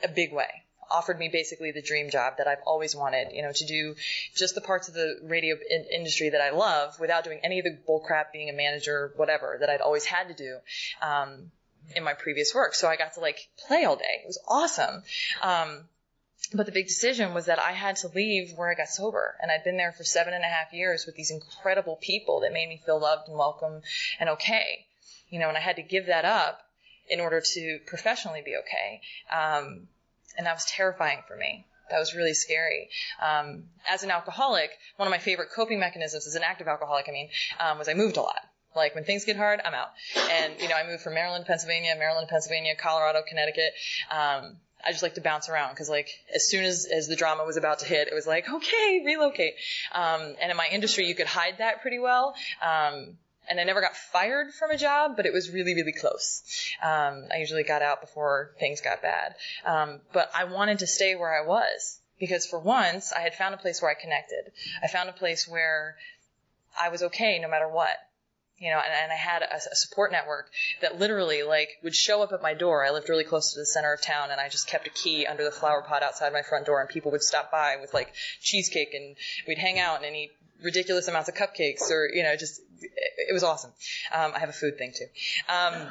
[0.02, 0.61] a big way
[0.92, 3.94] offered me basically the dream job that I've always wanted, you know, to do
[4.34, 7.64] just the parts of the radio in- industry that I love without doing any of
[7.64, 10.58] the bullcrap being a manager, whatever, that I'd always had to do.
[11.00, 11.50] Um,
[11.96, 12.74] in my previous work.
[12.74, 14.22] So I got to like play all day.
[14.22, 15.02] It was awesome.
[15.42, 15.84] Um,
[16.54, 19.36] but the big decision was that I had to leave where I got sober.
[19.40, 22.52] And I'd been there for seven and a half years with these incredible people that
[22.52, 23.82] made me feel loved and welcome
[24.20, 24.86] and okay.
[25.28, 26.60] You know, and I had to give that up
[27.08, 29.00] in order to professionally be okay.
[29.34, 29.88] Um,
[30.36, 31.66] and that was terrifying for me.
[31.90, 32.88] That was really scary.
[33.20, 37.12] Um, as an alcoholic, one of my favorite coping mechanisms as an active alcoholic, I
[37.12, 37.28] mean,
[37.60, 38.40] um, was I moved a lot.
[38.74, 39.90] Like when things get hard, I'm out.
[40.30, 43.72] And you know, I moved from Maryland, Pennsylvania, Maryland, Pennsylvania, Colorado, Connecticut.
[44.10, 47.44] Um, I just like to bounce around because like as soon as as the drama
[47.44, 49.54] was about to hit, it was like okay, relocate.
[49.92, 52.34] Um, and in my industry, you could hide that pretty well.
[52.62, 53.18] Um,
[53.48, 56.42] and I never got fired from a job, but it was really, really close.
[56.82, 59.34] Um, I usually got out before things got bad.
[59.64, 63.54] Um, but I wanted to stay where I was because for once I had found
[63.54, 64.52] a place where I connected.
[64.82, 65.96] I found a place where
[66.80, 67.96] I was okay no matter what
[68.62, 70.48] you know, and, and I had a, a, support network
[70.82, 72.86] that literally like would show up at my door.
[72.86, 75.26] I lived really close to the center of town, and I just kept a key
[75.26, 78.14] under the flower pot outside my front door, and people would stop by with like
[78.40, 79.16] cheesecake, and
[79.48, 80.30] we'd hang out and eat
[80.62, 83.72] ridiculous amounts of cupcakes, or you know, just it, was awesome.
[84.12, 85.06] Um, I have a food thing too.
[85.48, 85.88] Um,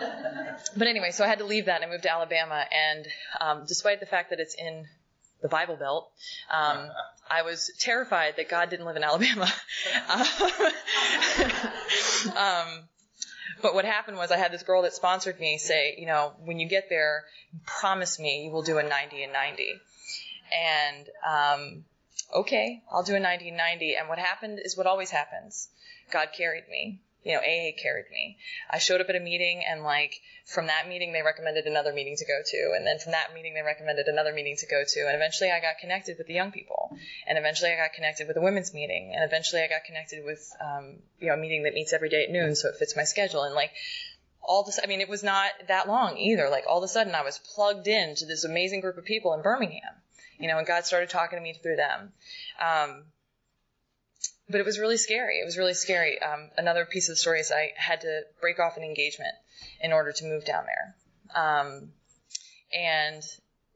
[0.76, 3.08] but anyway, so I had to leave that and I moved to Alabama, and
[3.40, 4.86] um, despite the fact that it's in
[5.42, 6.12] the Bible Belt.
[6.52, 6.90] Um,
[7.30, 9.46] I was terrified that God didn't live in Alabama.
[12.36, 12.84] um,
[13.62, 16.60] but what happened was I had this girl that sponsored me say, you know, when
[16.60, 17.24] you get there,
[17.66, 19.68] promise me you will do a 90 and 90.
[20.54, 21.86] And, um,
[22.34, 23.96] okay, I'll do a 90 and 90.
[23.96, 25.70] And what happened is what always happens.
[26.12, 28.38] God carried me you know, AA carried me.
[28.70, 32.16] I showed up at a meeting and like from that meeting they recommended another meeting
[32.18, 35.00] to go to and then from that meeting they recommended another meeting to go to
[35.08, 38.38] and eventually I got connected with the young people and eventually I got connected with
[38.38, 41.74] a women's meeting and eventually I got connected with um, you know a meeting that
[41.74, 43.72] meets every day at noon so it fits my schedule and like
[44.42, 47.14] all this I mean it was not that long either like all of a sudden
[47.14, 49.94] I was plugged into this amazing group of people in Birmingham
[50.42, 52.12] you know and God started talking to me through them
[52.60, 53.04] um,
[54.52, 55.40] but it was really scary.
[55.40, 56.22] It was really scary.
[56.22, 59.34] Um, another piece of the story is I had to break off an engagement
[59.82, 60.96] in order to move down there.
[61.34, 61.92] Um,
[62.74, 63.24] and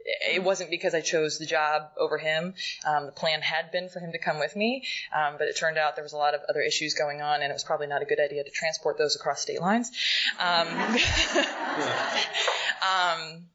[0.06, 2.54] it wasn't because I chose the job over him.
[2.86, 4.86] Um, the plan had been for him to come with me,
[5.16, 7.50] um, but it turned out there was a lot of other issues going on, and
[7.50, 9.92] it was probably not a good idea to transport those across state lines.
[10.40, 10.68] Um,
[12.86, 13.46] um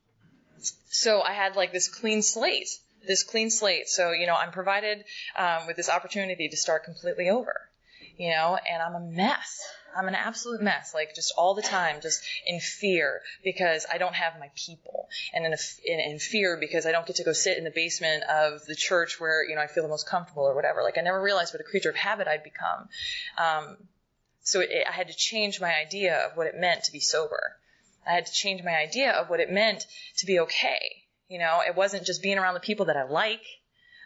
[0.93, 2.69] so I had like this clean slate
[3.07, 3.89] this clean slate.
[3.89, 5.05] So, you know, I'm provided
[5.37, 7.69] um, with this opportunity to start completely over,
[8.19, 9.61] you know, and I'm a mess.
[9.97, 14.15] I'm an absolute mess, like just all the time, just in fear because I don't
[14.15, 17.33] have my people, and in, a, in, in, fear because I don't get to go
[17.33, 20.45] sit in the basement of the church where you know I feel the most comfortable
[20.45, 20.85] or whatever.
[20.85, 22.89] Like I never realized what a creature of habit I'd become.
[23.37, 23.77] Um,
[24.43, 27.57] so it, I had to change my idea of what it meant to be sober.
[28.07, 29.87] I had to change my idea of what it meant
[30.19, 33.43] to be okay you know, it wasn't just being around the people that I like.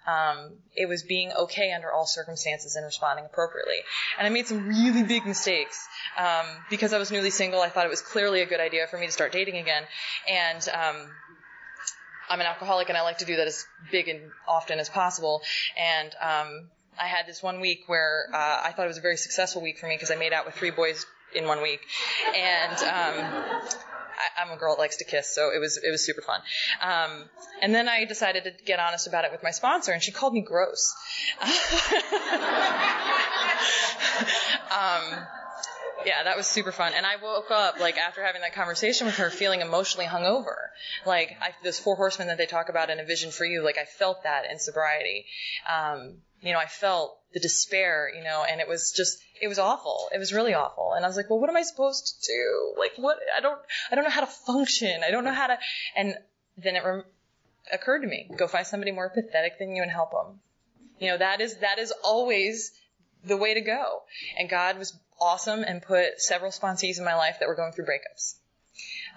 [0.06, 3.78] Um, it was being okay under all circumstances and responding appropriately.
[4.18, 7.62] And I made some really big mistakes um, because I was newly single.
[7.62, 9.84] I thought it was clearly a good idea for me to start dating again,
[10.28, 10.96] and um,
[12.28, 15.40] I'm an alcoholic, and I like to do that as big and often as possible.
[15.78, 16.68] And um,
[17.00, 19.78] I had this one week where uh, I thought it was a very successful week
[19.78, 21.80] for me because I made out with three boys in one week,
[22.34, 23.62] and um,
[24.36, 26.40] I, am a girl that likes to kiss, so it was it was super fun.
[26.82, 27.24] Um,
[27.60, 30.32] and then I decided to get honest about it with my sponsor, and she called
[30.32, 30.94] me gross.
[31.42, 31.48] um,
[36.06, 36.92] yeah, that was super fun.
[36.94, 40.56] And I woke up like after having that conversation with her, feeling emotionally hungover.
[41.06, 43.78] Like I, those four horsemen that they talk about in A Vision for You, like
[43.78, 45.26] I felt that in sobriety.
[45.68, 49.58] Um, you know, I felt the despair, you know, and it was just, it was
[49.58, 50.08] awful.
[50.14, 50.92] It was really awful.
[50.94, 52.74] And I was like, well, what am I supposed to do?
[52.78, 53.18] Like, what?
[53.36, 53.58] I don't,
[53.90, 55.00] I don't know how to function.
[55.06, 55.58] I don't know how to,
[55.96, 56.14] and
[56.56, 57.04] then it rem-
[57.72, 60.40] occurred to me, go find somebody more pathetic than you and help them.
[60.98, 62.72] You know, that is, that is always
[63.24, 64.02] the way to go.
[64.38, 67.86] And God was awesome and put several sponsees in my life that were going through
[67.86, 68.34] breakups.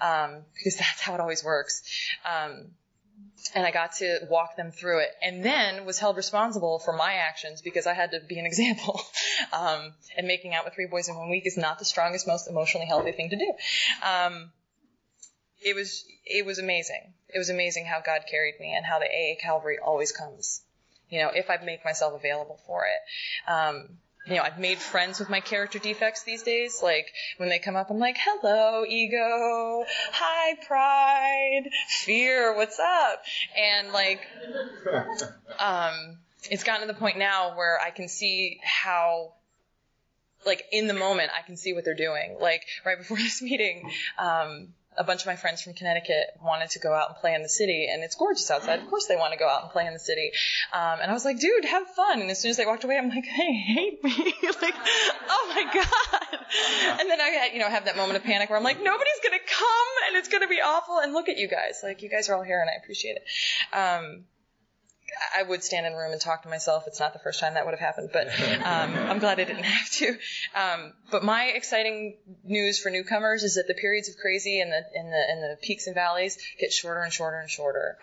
[0.02, 1.84] Um, because that's how it always works.
[2.26, 2.72] Um,
[3.54, 7.14] and I got to walk them through it, and then was held responsible for my
[7.14, 9.02] actions because I had to be an example.
[9.54, 12.50] Um, and making out with three boys in one week is not the strongest, most
[12.50, 13.54] emotionally healthy thing to do.
[14.04, 14.52] Um,
[15.62, 17.14] it was it was amazing.
[17.30, 20.62] It was amazing how God carried me and how the AA Calvary always comes.
[21.10, 23.52] You know, if I make myself available for it.
[23.52, 26.82] Um, you know, I've made friends with my character defects these days.
[26.84, 29.86] Like when they come up, I'm like, "Hello, ego.
[30.14, 31.70] Hi, pride.
[32.06, 32.56] Fear.
[32.56, 33.24] What's up?"
[33.58, 34.20] And like,
[35.60, 36.18] um,
[36.50, 39.34] it's gotten to the point now where I can see how,
[40.46, 42.38] like, in the moment, I can see what they're doing.
[42.40, 46.80] Like right before this meeting, um, a bunch of my friends from Connecticut wanted to
[46.80, 48.80] go out and play in the city, and it's gorgeous outside.
[48.80, 50.32] Of course, they want to go out and play in the city.
[50.74, 52.22] Um, and I was like, dude, have fun.
[52.22, 54.12] And as soon as they walked away, I'm like, hey, hate me.
[54.62, 54.76] like,
[55.30, 56.40] oh my god.
[57.00, 59.20] And then I had, you know, have that moment of panic where I'm like, nobody's
[59.24, 61.00] gonna come, and it's gonna be awful.
[61.00, 63.76] And look at you guys, like, you guys are all here, and I appreciate it.
[63.76, 64.26] Um,
[65.36, 66.84] I would stand in a room and talk to myself.
[66.88, 68.28] It's not the first time that would have happened, but
[68.66, 70.18] um, I'm glad I didn't have to.
[70.56, 74.84] Um, but my exciting news for newcomers is that the periods of crazy and the
[74.96, 77.98] and the and the peaks and valleys get shorter and shorter and shorter.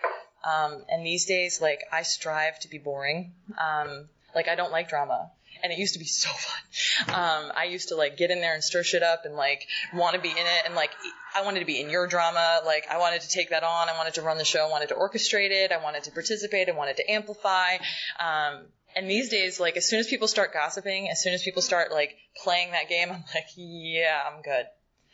[0.44, 3.32] Um, and these days, like I strive to be boring.
[3.58, 5.30] Um, like I don't like drama
[5.64, 7.14] and it used to be so fun.
[7.14, 10.14] Um, I used to like get in there and stir shit up and like want
[10.14, 10.90] to be in it and like
[11.34, 12.60] I wanted to be in your drama.
[12.66, 13.88] Like I wanted to take that on.
[13.88, 14.64] I wanted to run the show.
[14.64, 15.72] I wanted to orchestrate it.
[15.72, 16.68] I wanted to participate.
[16.68, 17.76] I wanted to amplify.
[18.20, 21.62] Um, and these days, like as soon as people start gossiping, as soon as people
[21.62, 24.66] start like playing that game, I'm like, yeah, I'm good.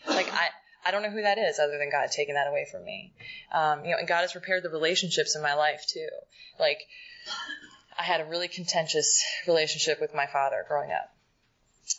[0.07, 0.49] Like I.
[0.83, 3.13] I don't know who that is other than God taking that away from me.
[3.53, 6.09] Um, you know, and God has repaired the relationships in my life too.
[6.59, 6.79] Like,
[8.01, 11.15] I had a really contentious relationship with my father growing up.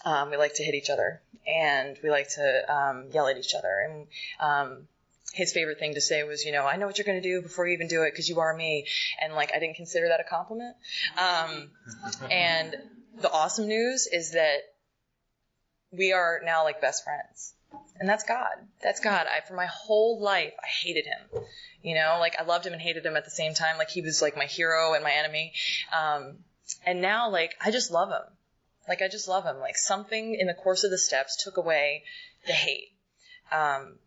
[0.04, 3.54] Um, we like to hit each other and we like to um, yell at each
[3.54, 3.86] other.
[3.86, 4.08] And
[4.40, 4.88] um,
[5.34, 7.42] his favorite thing to say was, you know, I know what you're going to do
[7.44, 8.88] before you even do it because you are me.
[9.22, 10.76] And like, I didn't consider that a compliment.
[11.20, 11.70] Um,
[12.32, 12.76] and
[13.22, 14.58] the awesome news is that
[15.92, 17.54] we are now like best friends.
[18.00, 18.56] And that's God.
[18.82, 19.28] That's God.
[19.28, 21.44] I, for my whole life, I hated him.
[21.84, 23.78] You know, like I loved him and hated him at the same time.
[23.78, 25.54] Like he was like my hero and my enemy.
[25.96, 26.40] Um,
[26.86, 28.24] and now like I just love him.
[28.88, 29.60] Like I just love him.
[29.60, 32.04] Like something in the course of the steps took away
[32.48, 32.94] the hate.
[33.52, 34.00] Um,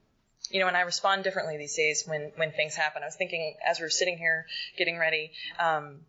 [0.51, 3.03] you know, and I respond differently these days when, when things happen.
[3.03, 6.01] I was thinking as we were sitting here getting ready, um,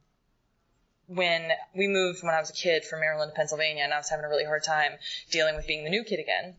[1.08, 4.10] when we moved when I was a kid from Maryland to Pennsylvania and I was
[4.10, 4.94] having a really hard time
[5.32, 6.56] dealing with being the new kid again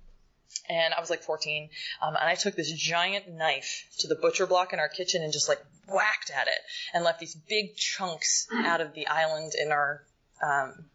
[0.69, 1.69] and I was like 14,
[2.03, 5.33] um, and I took this giant knife to the butcher block in our kitchen and
[5.33, 6.59] just like whacked at it
[6.93, 10.03] and left these big chunks out of the island in our
[10.43, 10.87] um,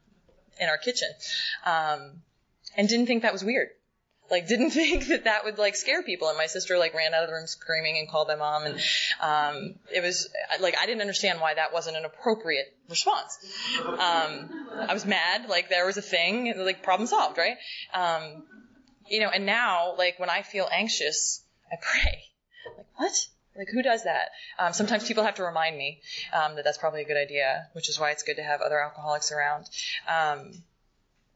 [0.60, 1.10] in our kitchen,
[1.66, 2.22] um,
[2.78, 3.70] and didn't think that was weird.
[4.32, 6.30] Like didn't think that that would like scare people.
[6.30, 8.80] And my sister like ran out of the room screaming and called my mom, and
[9.22, 10.30] um, it was
[10.60, 13.38] like I didn't understand why that wasn't an appropriate response.
[13.86, 17.58] Um, I was mad, like there was a thing, like problem solved, right?
[17.94, 18.44] Um,
[19.12, 22.24] you know, and now, like, when I feel anxious, I pray.
[22.78, 23.28] Like, what?
[23.58, 24.30] Like, who does that?
[24.58, 26.00] Um, sometimes people have to remind me
[26.34, 28.82] um, that that's probably a good idea, which is why it's good to have other
[28.82, 29.70] alcoholics around.
[30.08, 30.54] Um,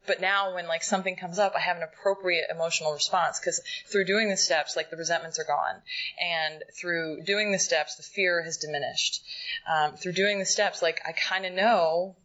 [0.06, 4.04] but now, when like something comes up, I have an appropriate emotional response because through
[4.04, 5.82] doing the steps, like the resentments are gone,
[6.20, 9.22] and through doing the steps, the fear has diminished.
[9.68, 12.16] Um, through doing the steps, like I kind of know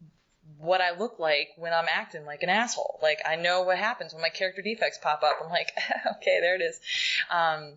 [0.58, 3.00] what I look like when I'm acting like an asshole.
[3.02, 5.36] Like I know what happens when my character defects pop up.
[5.42, 5.72] I'm like,
[6.18, 6.80] okay, there it is.
[7.30, 7.74] Um,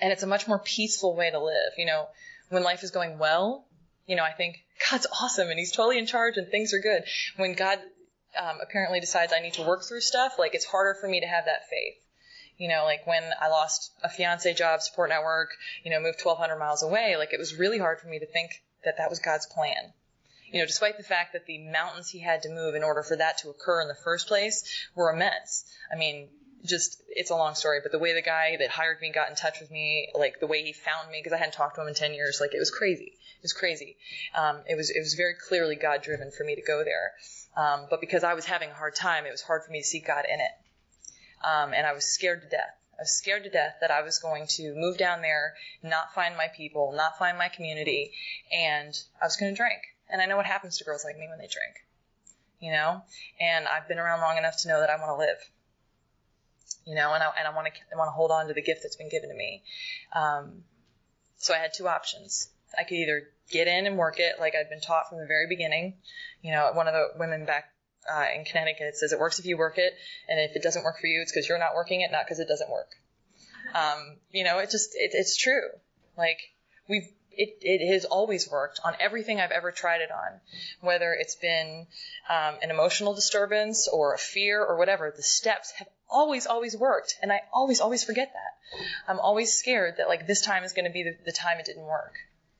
[0.00, 1.72] and it's a much more peaceful way to live.
[1.78, 2.08] You know,
[2.48, 3.66] when life is going well,
[4.06, 7.04] you know, I think God's awesome and He's totally in charge and things are good.
[7.36, 7.78] When God
[8.40, 11.26] um, apparently decides I need to work through stuff, like it's harder for me to
[11.26, 11.96] have that faith.
[12.56, 15.50] You know, like when I lost a fiance job, support network,
[15.82, 18.62] you know, moved 1,200 miles away, like it was really hard for me to think
[18.84, 19.92] that that was God's plan
[20.54, 23.16] you know, despite the fact that the mountains he had to move in order for
[23.16, 24.62] that to occur in the first place
[24.94, 25.64] were immense.
[25.92, 26.28] I mean,
[26.64, 29.36] just it's a long story, but the way the guy that hired me got in
[29.36, 31.88] touch with me, like the way he found me, because I hadn't talked to him
[31.88, 33.12] in ten years, like it was crazy.
[33.12, 33.96] It was crazy.
[34.34, 37.12] Um, it was it was very clearly God driven for me to go there.
[37.56, 39.86] Um, but because I was having a hard time, it was hard for me to
[39.86, 40.52] see God in it.
[41.44, 42.74] Um, and I was scared to death.
[42.94, 46.36] I was scared to death that I was going to move down there, not find
[46.36, 48.12] my people, not find my community,
[48.52, 49.82] and I was going to drink.
[50.08, 51.74] And I know what happens to girls like me when they drink,
[52.60, 53.02] you know.
[53.40, 55.38] And I've been around long enough to know that I want to live,
[56.86, 58.62] you know, and I and I want to I want to hold on to the
[58.62, 59.62] gift that's been given to me.
[60.14, 60.64] Um,
[61.36, 62.48] so I had two options.
[62.76, 65.46] I could either get in and work it like I'd been taught from the very
[65.48, 65.94] beginning.
[66.42, 67.72] You know, one of the women back
[68.12, 69.94] uh, in Connecticut says it works if you work it,
[70.28, 72.40] and if it doesn't work for you, it's because you're not working it, not because
[72.40, 72.90] it doesn't work.
[73.74, 75.68] Um, you know, it just it, it's true.
[76.16, 76.38] Like
[76.88, 80.40] we've it, it has always worked on everything I've ever tried it on,
[80.80, 81.86] whether it's been
[82.28, 85.12] um, an emotional disturbance or a fear or whatever.
[85.14, 88.80] The steps have always, always worked, and I always, always forget that.
[89.08, 91.66] I'm always scared that like this time is going to be the, the time it
[91.66, 92.14] didn't work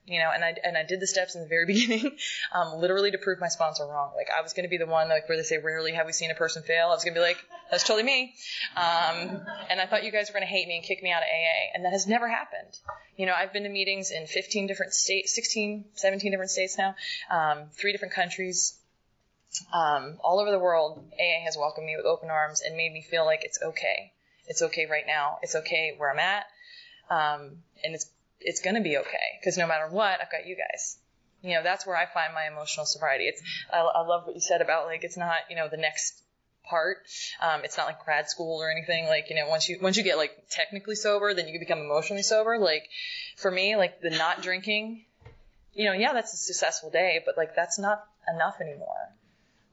[0.07, 2.17] you know, and I and I did the steps in the very beginning,
[2.53, 4.11] um, literally to prove my sponsor wrong.
[4.15, 6.13] Like I was going to be the one like where they say rarely have we
[6.13, 6.87] seen a person fail.
[6.87, 7.37] I was going to be like,
[7.71, 8.35] that's totally me.
[8.75, 11.23] Um, and I thought you guys were going to hate me and kick me out
[11.23, 12.77] of AA, and that has never happened.
[13.17, 16.95] You know, I've been to meetings in 15 different states, 16, 17 different states now,
[17.31, 18.77] um, three different countries.
[19.73, 23.01] Um, all over the world, AA has welcomed me with open arms and made me
[23.01, 24.13] feel like it's okay.
[24.47, 25.39] It's okay right now.
[25.41, 26.45] It's okay where I'm at.
[27.09, 30.55] Um, and it's it's going to be okay because no matter what, I've got you
[30.55, 30.97] guys.
[31.41, 33.25] You know, that's where I find my emotional sobriety.
[33.25, 33.41] It's,
[33.71, 36.21] I, I love what you said about like, it's not, you know, the next
[36.67, 36.97] part.
[37.41, 39.05] Um, it's not like grad school or anything.
[39.05, 41.79] Like, you know, once you, once you get like technically sober, then you can become
[41.79, 42.57] emotionally sober.
[42.57, 42.83] Like,
[43.37, 45.05] for me, like the not drinking,
[45.73, 48.03] you know, yeah, that's a successful day, but like that's not
[48.33, 49.13] enough anymore.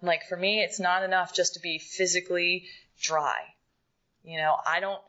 [0.03, 2.65] Like for me, it's not enough just to be physically
[3.01, 3.41] dry.
[4.25, 5.01] You know, I don't,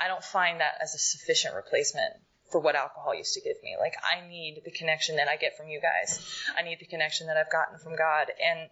[0.00, 2.14] I don't find that as a sufficient replacement
[2.50, 3.76] for what alcohol used to give me.
[3.78, 6.24] Like I need the connection that I get from you guys.
[6.56, 8.30] I need the connection that I've gotten from God.
[8.44, 8.70] And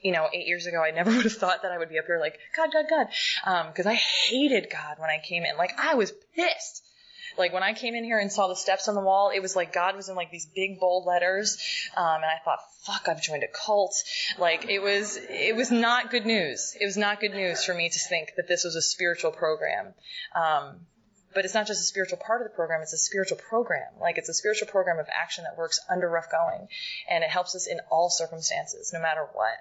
[0.00, 2.06] you know, eight years ago, I never would have thought that I would be up
[2.06, 3.08] here like God, God, God,
[3.68, 5.56] because um, I hated God when I came in.
[5.56, 6.84] Like I was pissed.
[7.38, 9.54] Like when I came in here and saw the steps on the wall, it was
[9.54, 11.58] like God was in like these big bold letters,
[11.96, 13.94] um, and I thought, "Fuck, I've joined a cult."
[14.38, 16.76] Like it was, it was not good news.
[16.80, 19.94] It was not good news for me to think that this was a spiritual program.
[20.34, 20.86] Um,
[21.34, 23.88] but it's not just a spiritual part of the program, it's a spiritual program.
[24.00, 26.68] Like it's a spiritual program of action that works under rough going.
[27.08, 29.54] And it helps us in all circumstances, no matter what.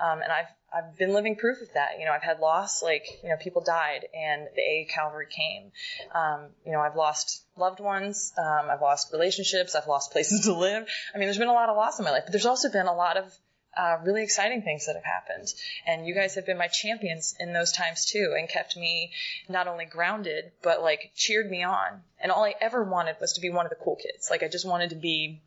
[0.00, 1.98] Um, and I've, I've been living proof of that.
[1.98, 5.70] You know, I've had loss, like, you know, people died and the A Calvary came.
[6.14, 8.32] Um, you know, I've lost loved ones.
[8.36, 9.74] Um, I've lost relationships.
[9.74, 10.86] I've lost places to live.
[11.14, 12.86] I mean, there's been a lot of loss in my life, but there's also been
[12.86, 13.32] a lot of
[13.76, 15.52] uh, really exciting things that have happened.
[15.86, 19.12] And you guys have been my champions in those times too and kept me
[19.48, 22.02] not only grounded, but like cheered me on.
[22.20, 24.28] And all I ever wanted was to be one of the cool kids.
[24.30, 25.40] Like I just wanted to be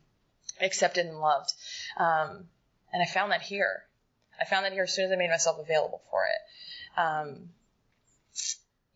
[0.60, 1.52] accepted and loved.
[1.96, 2.48] Um,
[2.92, 3.84] and I found that here.
[4.40, 7.00] I found that here as soon as I made myself available for it.
[7.00, 7.50] Um,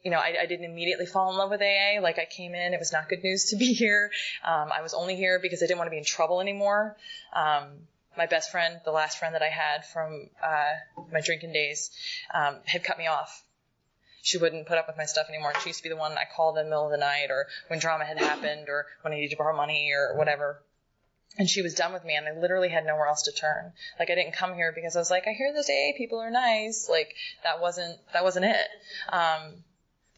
[0.03, 2.01] you know, I, I, didn't immediately fall in love with AA.
[2.01, 4.11] Like I came in, it was not good news to be here.
[4.45, 6.97] Um, I was only here because I didn't want to be in trouble anymore.
[7.33, 7.87] Um,
[8.17, 10.73] my best friend, the last friend that I had from uh,
[11.13, 11.91] my drinking days,
[12.33, 13.45] um, had cut me off.
[14.23, 15.53] She wouldn't put up with my stuff anymore.
[15.61, 17.47] She used to be the one I called in the middle of the night or
[17.69, 20.63] when drama had happened or when I needed to borrow money or whatever.
[21.39, 23.73] And she was done with me and I literally had nowhere else to turn.
[23.99, 26.31] Like I didn't come here because I was like, I hear those AA people are
[26.31, 26.89] nice.
[26.89, 28.69] Like that wasn't, that wasn't it.
[29.09, 29.65] Um,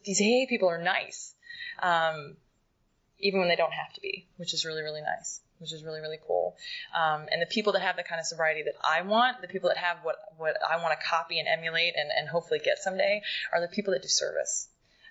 [0.03, 1.33] these AA people are nice.
[1.81, 2.35] Um,
[3.19, 6.01] even when they don't have to be, which is really, really nice which is really
[6.01, 6.55] really cool.
[6.95, 9.69] Um, and the people that have the kind of sobriety that I want, the people
[9.69, 13.21] that have what what I want to copy and emulate and, and hopefully get someday,
[13.53, 14.67] are the people that do service.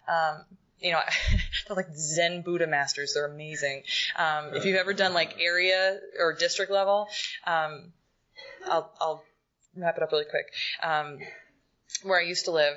[0.09, 0.45] Um,
[0.81, 1.01] you know,
[1.69, 3.15] they're like Zen Buddha masters.
[3.15, 3.83] They're amazing.
[4.17, 7.09] Um, if you've ever done like area or district level,
[7.47, 7.93] um,
[8.67, 9.25] I'll, I'll
[9.77, 10.47] wrap it up really quick.
[10.83, 11.19] Um,
[12.03, 12.77] where I used to live,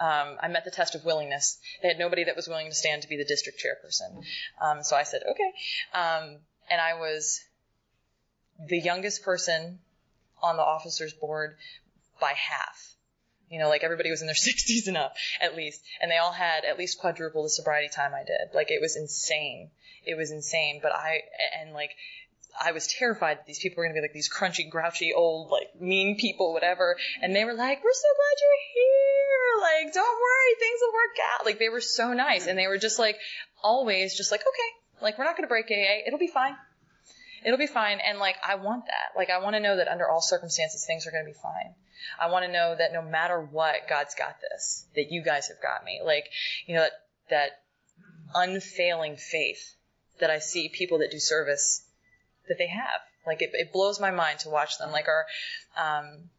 [0.00, 1.58] um, I met the test of willingness.
[1.82, 4.24] They had nobody that was willing to stand to be the district chairperson.
[4.60, 5.52] Um, so I said, okay.
[5.92, 6.38] Um,
[6.70, 7.40] and I was
[8.68, 9.78] the youngest person
[10.42, 11.56] on the officers board
[12.20, 12.94] by half.
[13.50, 15.82] You know, like everybody was in their 60s and up, at least.
[16.00, 18.54] And they all had at least quadruple the sobriety time I did.
[18.54, 19.70] Like, it was insane.
[20.04, 20.80] It was insane.
[20.82, 21.20] But I,
[21.60, 21.90] and like,
[22.60, 25.50] I was terrified that these people were going to be like these crunchy, grouchy, old,
[25.50, 26.96] like, mean people, whatever.
[27.20, 29.84] And they were like, we're so glad you're here.
[29.84, 31.46] Like, don't worry, things will work out.
[31.46, 32.46] Like, they were so nice.
[32.46, 33.18] And they were just like,
[33.62, 34.70] always just like, okay,
[35.02, 36.06] like, we're not going to break AA.
[36.06, 36.56] It'll be fine.
[37.44, 37.98] It'll be fine.
[38.00, 39.16] And like, I want that.
[39.16, 41.74] Like, I want to know that under all circumstances, things are going to be fine.
[42.20, 45.60] I want to know that no matter what, God's got this, that you guys have
[45.60, 46.00] got me.
[46.04, 46.30] Like,
[46.66, 46.92] you know, that,
[47.30, 47.50] that
[48.34, 49.74] unfailing faith
[50.20, 51.84] that I see people that do service
[52.48, 53.00] that they have.
[53.26, 54.90] Like, it, it blows my mind to watch them.
[54.90, 55.26] Like, our,
[55.76, 56.30] um,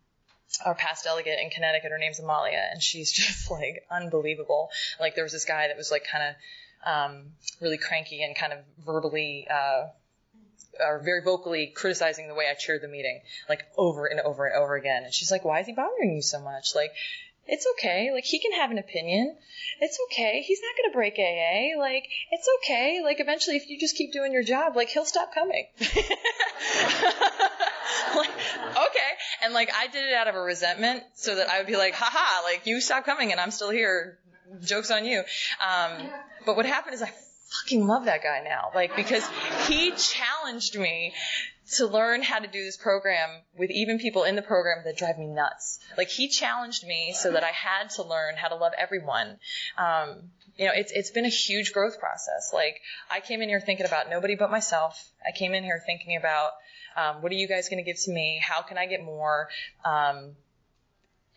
[0.65, 4.69] our past delegate in Connecticut, her name's Amalia, and she's just like unbelievable.
[4.99, 6.35] Like, there was this guy that was like kind of,
[6.85, 7.31] um,
[7.61, 9.87] really cranky and kind of verbally, uh,
[10.79, 14.55] or very vocally criticizing the way I chaired the meeting, like over and over and
[14.61, 15.03] over again.
[15.03, 16.75] And she's like, why is he bothering you so much?
[16.75, 16.91] Like,
[17.47, 18.11] it's okay.
[18.11, 19.35] Like, he can have an opinion.
[19.79, 20.41] It's okay.
[20.45, 21.79] He's not going to break AA.
[21.79, 23.01] Like, it's okay.
[23.03, 25.67] Like, eventually, if you just keep doing your job, like, he'll stop coming.
[25.79, 25.89] like,
[28.71, 29.11] okay.
[29.43, 31.93] And, like, I did it out of a resentment so that I would be like,
[31.93, 34.17] haha, like, you stop coming and I'm still here.
[34.63, 35.19] Joke's on you.
[35.19, 36.09] Um,
[36.45, 37.11] but what happened is I
[37.47, 38.71] fucking love that guy now.
[38.73, 39.27] Like, because
[39.67, 41.13] he challenged me
[41.77, 45.17] to learn how to do this program with even people in the program that drive
[45.17, 45.79] me nuts.
[45.97, 49.39] Like, he challenged me so that I had to learn how to love everyone.
[49.77, 52.51] Um, you know, it's, it's been a huge growth process.
[52.53, 55.11] Like, I came in here thinking about nobody but myself.
[55.25, 56.51] I came in here thinking about,
[56.95, 58.39] um, what are you guys going to give to me?
[58.41, 59.49] How can I get more?
[59.83, 60.35] Um,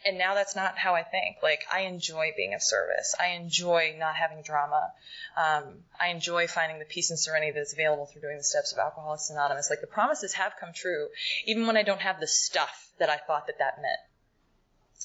[0.04, 1.36] and now that's not how I think.
[1.42, 3.14] Like I enjoy being of service.
[3.18, 4.92] I enjoy not having drama.
[5.36, 8.78] Um, I enjoy finding the peace and serenity that's available through doing the steps of
[8.78, 9.70] Alcoholics Anonymous.
[9.70, 11.08] Like the promises have come true,
[11.46, 14.00] even when I don't have the stuff that I thought that that meant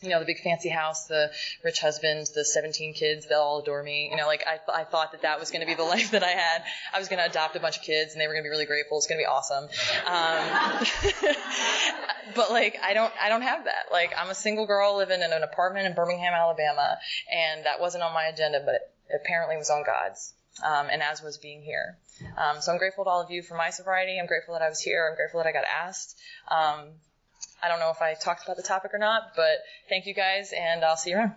[0.02, 1.32] you know, the big fancy house, the
[1.64, 4.10] rich husband, the 17 kids, they'll all adore me.
[4.12, 6.24] You know, like I, I thought that that was going to be the life that
[6.24, 6.64] I had.
[6.94, 8.52] I was going to adopt a bunch of kids and they were going to be
[8.52, 8.98] really grateful.
[8.98, 9.66] It's going to be awesome.
[10.06, 11.36] Um,
[12.36, 13.92] but like, I don't, I don't have that.
[13.92, 16.98] Like, I'm a single girl living in an apartment in Birmingham, Alabama,
[17.32, 20.34] and that wasn't on my agenda, but it apparently was on God's.
[20.64, 21.98] Um, and as was being here.
[22.38, 24.20] Um, so I'm grateful to all of you for my sobriety.
[24.20, 25.08] I'm grateful that I was here.
[25.10, 26.16] I'm grateful that I got asked.
[26.48, 26.90] Um,
[27.64, 30.52] I don't know if I talked about the topic or not, but thank you guys,
[30.52, 31.34] and I'll see you around.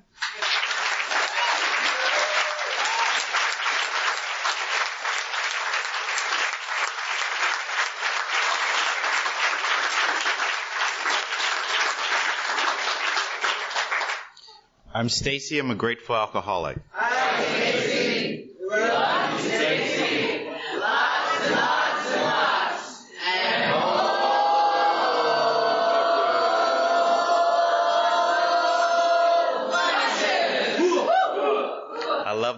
[14.93, 15.61] I'm Stacy.
[15.61, 16.79] I'm a grateful alcoholic.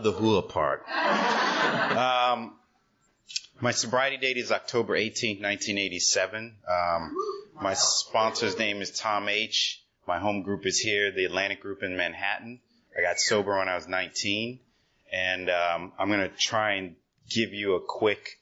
[0.03, 0.89] The hula part.
[0.89, 2.57] Um,
[3.61, 6.57] my sobriety date is October 18, 1987.
[6.69, 7.17] Um,
[7.61, 9.83] my sponsor's name is Tom H.
[10.07, 12.61] My home group is here, the Atlantic Group in Manhattan.
[12.97, 14.61] I got sober when I was 19,
[15.13, 16.97] and um, I'm going to try and
[17.29, 18.41] give you a quick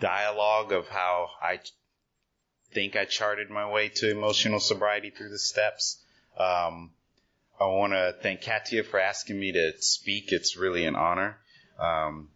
[0.00, 1.60] dialogue of how I
[2.72, 6.02] think I charted my way to emotional sobriety through the steps.
[6.38, 6.90] Um,
[7.60, 10.32] I want to thank Katia for asking me to speak.
[10.32, 11.36] It's really an honor.
[11.78, 12.28] Um,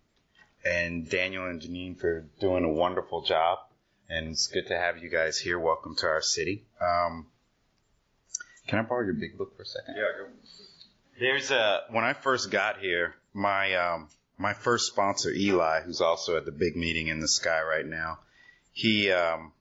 [0.65, 3.61] and Daniel and Janine for doing a wonderful job.
[4.11, 5.59] And it's good to have you guys here.
[5.59, 6.65] Welcome to our city.
[6.79, 7.27] Um,
[8.67, 9.95] can I borrow your big book for a second?
[9.97, 10.31] Yeah, go.
[11.19, 16.37] There's a when I first got here, my um, my first sponsor Eli, who's also
[16.37, 18.19] at the big meeting in the sky right now,
[18.73, 19.53] he um,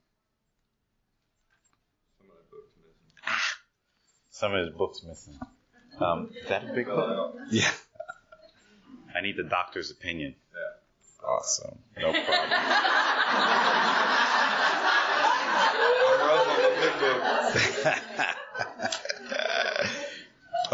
[4.43, 5.39] some of his books missing.
[6.01, 7.37] Um, is that a big book?
[7.49, 7.71] Yeah.
[9.15, 10.35] I need the doctor's opinion.
[10.53, 11.25] Yeah.
[11.25, 11.77] Awesome.
[11.97, 12.49] No problem.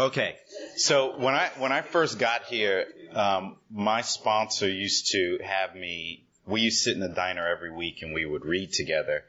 [0.00, 0.36] okay.
[0.74, 6.24] So when I when I first got here, um, my sponsor used to have me.
[6.44, 9.22] We used to sit in the diner every week and we would read together.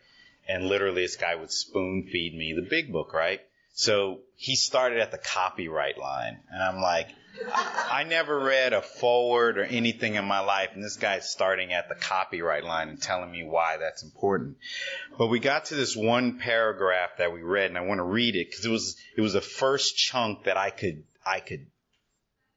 [0.47, 3.41] And literally, this guy would spoon feed me the big book, right?
[3.73, 6.39] So he started at the copyright line.
[6.51, 7.07] And I'm like,
[7.45, 10.71] I never read a forward or anything in my life.
[10.73, 14.57] And this guy's starting at the copyright line and telling me why that's important.
[15.17, 18.35] But we got to this one paragraph that we read and I want to read
[18.35, 21.67] it because it was, it was the first chunk that I could, I could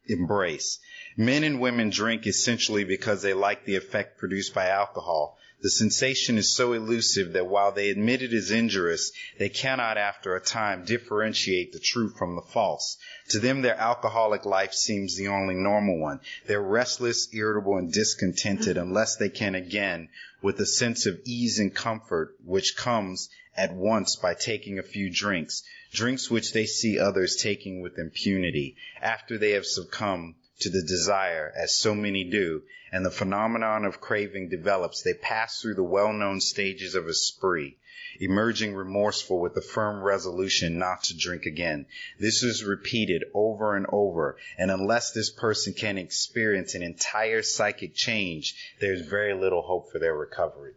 [0.07, 0.81] embrace.
[1.17, 5.39] Men and women drink essentially because they like the effect produced by alcohol.
[5.65, 10.37] The sensation is so elusive that while they admit it is injurious, they cannot after
[10.37, 12.99] a time differentiate the true from the false.
[13.31, 16.21] To them, their alcoholic life seems the only normal one.
[16.47, 20.11] They're restless, irritable, and discontented unless they can again,
[20.43, 25.09] with a sense of ease and comfort which comes at once by taking a few
[25.09, 25.63] drinks,
[25.95, 31.53] drinks which they see others taking with impunity, after they have succumbed to the desire,
[31.57, 36.41] as so many do, and the phenomenon of craving develops, they pass through the well-known
[36.41, 37.77] stages of a spree,
[38.21, 41.87] emerging remorseful with a firm resolution not to drink again.
[42.21, 47.95] This is repeated over and over, and unless this person can experience an entire psychic
[47.95, 50.75] change, there's very little hope for their recovery.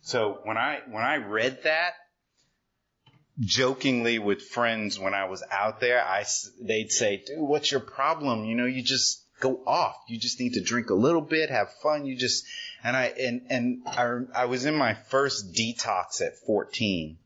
[0.00, 1.92] So when I, when I read that,
[3.40, 6.24] jokingly with friends when I was out there, I,
[6.60, 8.44] they'd say, dude, what's your problem?
[8.44, 9.96] You know, you just go off.
[10.08, 12.06] You just need to drink a little bit, have fun.
[12.06, 12.44] You just,
[12.82, 17.16] and I, and, and I, I was in my first detox at 14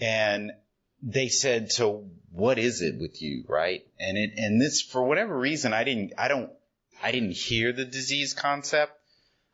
[0.00, 0.52] and
[1.02, 3.44] they said, so what is it with you?
[3.48, 3.84] Right.
[3.98, 6.50] And it, and this, for whatever reason, I didn't, I don't,
[7.02, 8.92] I didn't hear the disease concept.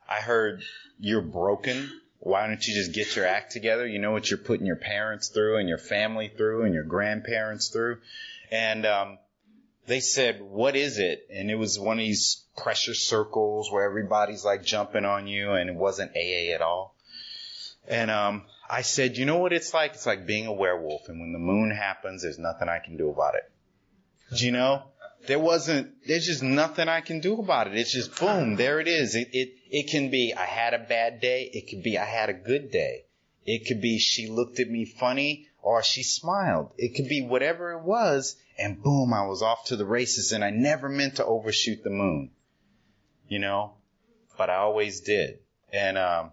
[0.07, 0.63] I heard
[0.99, 1.89] you're broken
[2.19, 3.85] why don't you just get your act together?
[3.85, 7.69] You know what you're putting your parents through and your family through and your grandparents
[7.69, 7.99] through.
[8.51, 9.17] And um,
[9.87, 11.27] they said, what is it?
[11.31, 15.69] And it was one of these pressure circles where everybody's like jumping on you and
[15.69, 16.95] it wasn't AA at all.
[17.87, 19.93] And, um, I said, you know what it's like?
[19.93, 21.07] It's like being a werewolf.
[21.07, 23.51] And when the moon happens, there's nothing I can do about it.
[24.35, 24.83] Do you know?
[25.27, 27.75] There wasn't, there's just nothing I can do about it.
[27.75, 29.15] It's just boom, there it is.
[29.15, 31.49] It, it, it can be, I had a bad day.
[31.53, 33.05] It could be, I had a good day.
[33.45, 36.71] It could be, she looked at me funny or she smiled.
[36.77, 38.35] It could be whatever it was.
[38.57, 41.89] And boom, I was off to the races and I never meant to overshoot the
[41.89, 42.31] moon.
[43.27, 43.73] You know,
[44.37, 45.39] but I always did.
[45.73, 46.31] And, um,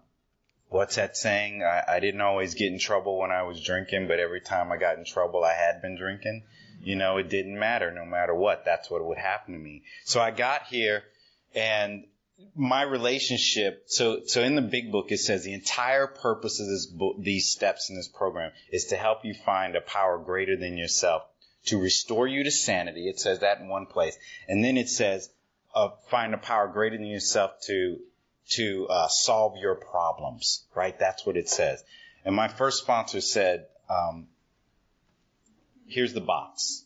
[0.73, 1.63] what's that saying?
[1.63, 4.77] I, I didn't always get in trouble when I was drinking, but every time I
[4.77, 6.45] got in trouble, I had been drinking.
[6.83, 8.65] You know, it didn't matter no matter what.
[8.65, 9.85] That's what would happen to me.
[10.05, 11.05] So I got here
[11.55, 12.05] and
[12.57, 16.87] my relationship, so, so in the big book, it says the entire purpose of this
[16.87, 20.77] book, these steps in this program is to help you find a power greater than
[20.77, 21.23] yourself
[21.67, 23.09] to restore you to sanity.
[23.09, 24.19] It says that in one place.
[24.49, 25.31] And then it says,
[25.75, 27.99] uh, find a power greater than yourself to,
[28.51, 30.99] to, uh, solve your problems, right?
[30.99, 31.85] That's what it says.
[32.25, 34.27] And my first sponsor said, um,
[35.87, 36.85] here's the box.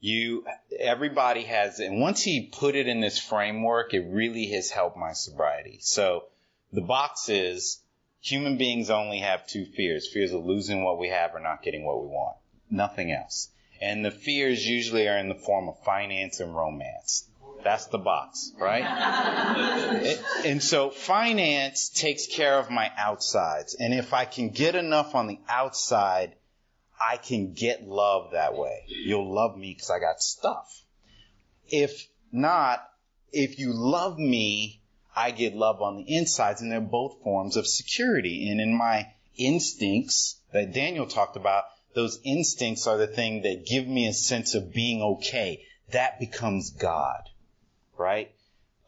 [0.00, 0.44] You,
[0.78, 5.12] everybody has, and once he put it in this framework, it really has helped my
[5.12, 5.78] sobriety.
[5.80, 6.24] So
[6.72, 7.80] the box is
[8.20, 10.08] human beings only have two fears.
[10.12, 12.36] Fears of losing what we have or not getting what we want.
[12.70, 13.48] Nothing else.
[13.80, 17.28] And the fears usually are in the form of finance and romance.
[17.62, 18.84] That's the box, right?
[20.44, 23.74] and so finance takes care of my outsides.
[23.74, 26.34] And if I can get enough on the outside,
[27.00, 28.84] I can get love that way.
[28.86, 30.82] You'll love me because I got stuff.
[31.68, 32.88] If not,
[33.32, 34.80] if you love me,
[35.14, 38.48] I get love on the insides and they're both forms of security.
[38.50, 41.64] And in my instincts that Daniel talked about,
[41.94, 45.64] those instincts are the thing that give me a sense of being okay.
[45.92, 47.22] That becomes God,
[47.96, 48.32] right?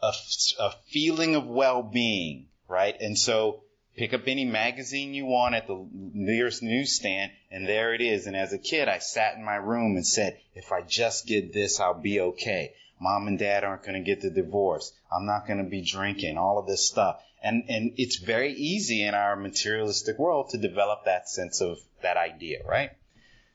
[0.03, 0.13] A,
[0.59, 2.97] a feeling of well-being, right?
[3.01, 3.63] And so
[3.97, 8.27] pick up any magazine you want at the nearest newsstand, and there it is.
[8.27, 11.53] And as a kid, I sat in my room and said, if I just get
[11.53, 12.75] this, I'll be okay.
[13.01, 14.93] Mom and dad aren't going to get the divorce.
[15.13, 17.23] I'm not going to be drinking, all of this stuff.
[17.43, 22.17] And, and it's very easy in our materialistic world to develop that sense of that
[22.17, 22.91] idea, right?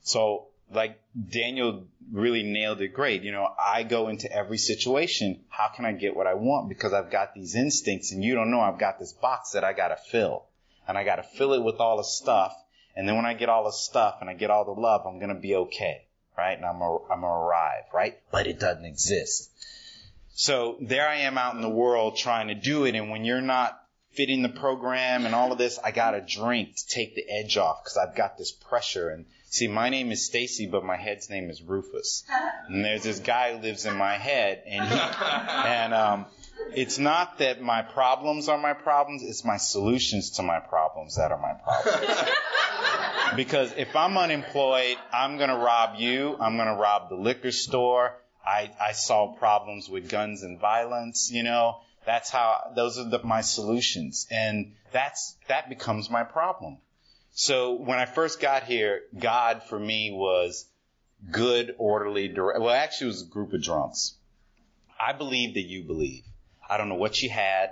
[0.01, 0.99] So, like
[1.29, 3.23] Daniel really nailed it great.
[3.23, 5.43] You know, I go into every situation.
[5.49, 6.69] How can I get what I want?
[6.69, 9.73] Because I've got these instincts and you don't know I've got this box that I
[9.73, 10.45] got to fill
[10.87, 12.53] and I got to fill it with all the stuff.
[12.95, 15.19] And then when I get all the stuff and I get all the love, I'm
[15.19, 16.05] going to be okay.
[16.37, 16.57] Right.
[16.57, 17.83] And I'm, going to arrive.
[17.93, 18.19] Right.
[18.31, 19.49] But it doesn't exist.
[20.33, 22.95] So there I am out in the world trying to do it.
[22.95, 23.80] And when you're not
[24.13, 27.57] fitting the program and all of this, I got a drink to take the edge
[27.57, 29.09] off because I've got this pressure.
[29.09, 32.23] And see, my name is Stacy, but my head's name is Rufus.
[32.67, 36.25] And there's this guy who lives in my head, and he, and um,
[36.73, 41.31] it's not that my problems are my problems; it's my solutions to my problems that
[41.31, 42.29] are my problems.
[43.35, 46.35] because if I'm unemployed, I'm going to rob you.
[46.39, 48.15] I'm going to rob the liquor store.
[48.45, 51.81] I, I solve problems with guns and violence, you know.
[52.05, 54.27] That's how, those are the, my solutions.
[54.31, 56.77] And that's, that becomes my problem.
[57.31, 60.67] So when I first got here, God for me was
[61.29, 62.59] good, orderly, direct.
[62.59, 64.15] Well, actually, it was a group of drunks.
[64.99, 66.23] I believe that you believe.
[66.69, 67.71] I don't know what you had.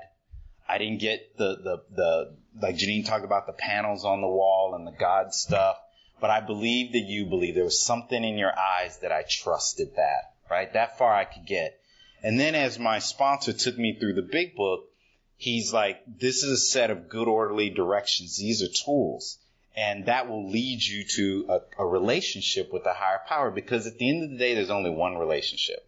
[0.67, 4.75] I didn't get the, the, the, like Janine talked about the panels on the wall
[4.75, 5.77] and the God stuff,
[6.21, 7.55] but I believe that you believe.
[7.55, 10.71] There was something in your eyes that I trusted that, right?
[10.73, 11.78] That far I could get.
[12.23, 14.89] And then as my sponsor took me through the big book,
[15.37, 18.37] he's like, this is a set of good orderly directions.
[18.37, 19.37] These are tools.
[19.75, 23.97] And that will lead you to a, a relationship with a higher power because at
[23.97, 25.87] the end of the day, there's only one relationship.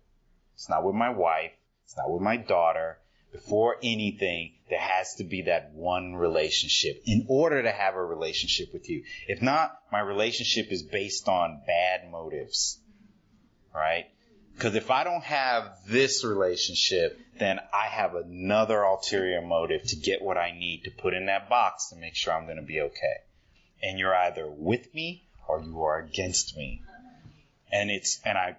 [0.56, 1.52] It's not with my wife.
[1.86, 3.00] It's not with my daughter.
[3.34, 8.74] Before anything, there has to be that one relationship in order to have a relationship
[8.74, 9.04] with you.
[9.28, 12.80] If not, my relationship is based on bad motives,
[13.74, 14.06] right?
[14.56, 20.22] Because if I don't have this relationship, then I have another ulterior motive to get
[20.22, 22.82] what I need to put in that box to make sure I'm going to be
[22.82, 23.18] okay.
[23.82, 26.84] And you're either with me or you are against me.
[27.72, 28.58] And it's, and I,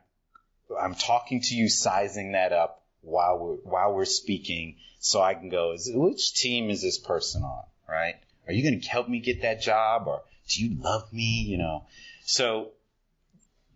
[0.81, 5.49] I'm talking to you, sizing that up while we're, while we're speaking so I can
[5.49, 7.63] go, is, which team is this person on?
[7.89, 8.15] Right?
[8.47, 11.45] Are you going to help me get that job or do you love me?
[11.47, 11.87] You know,
[12.25, 12.71] so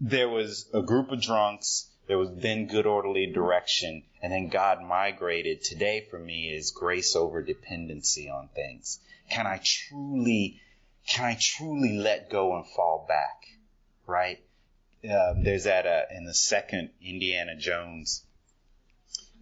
[0.00, 4.82] there was a group of drunks there was then good orderly direction, and then God
[4.82, 5.62] migrated.
[5.62, 9.00] Today for me is grace over dependency on things.
[9.30, 10.60] Can I truly,
[11.08, 13.48] can I truly let go and fall back?
[14.06, 14.40] Right?
[15.08, 18.22] uh, there's that uh, in the second Indiana Jones.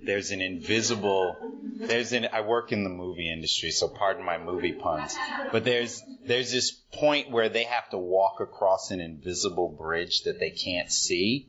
[0.03, 1.37] There's an invisible.
[1.77, 2.29] There's an.
[2.33, 5.17] I work in the movie industry, so pardon my movie puns.
[5.53, 10.41] But there's there's this point where they have to walk across an invisible bridge that
[10.41, 11.49] they can't see,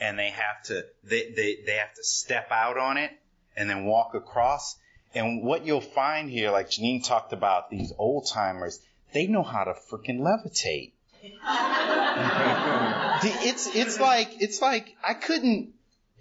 [0.00, 3.10] and they have to they they, they have to step out on it
[3.56, 4.76] and then walk across.
[5.14, 8.80] And what you'll find here, like Janine talked about, these old timers,
[9.12, 10.92] they know how to freaking levitate.
[13.44, 15.74] it's it's like it's like I couldn't.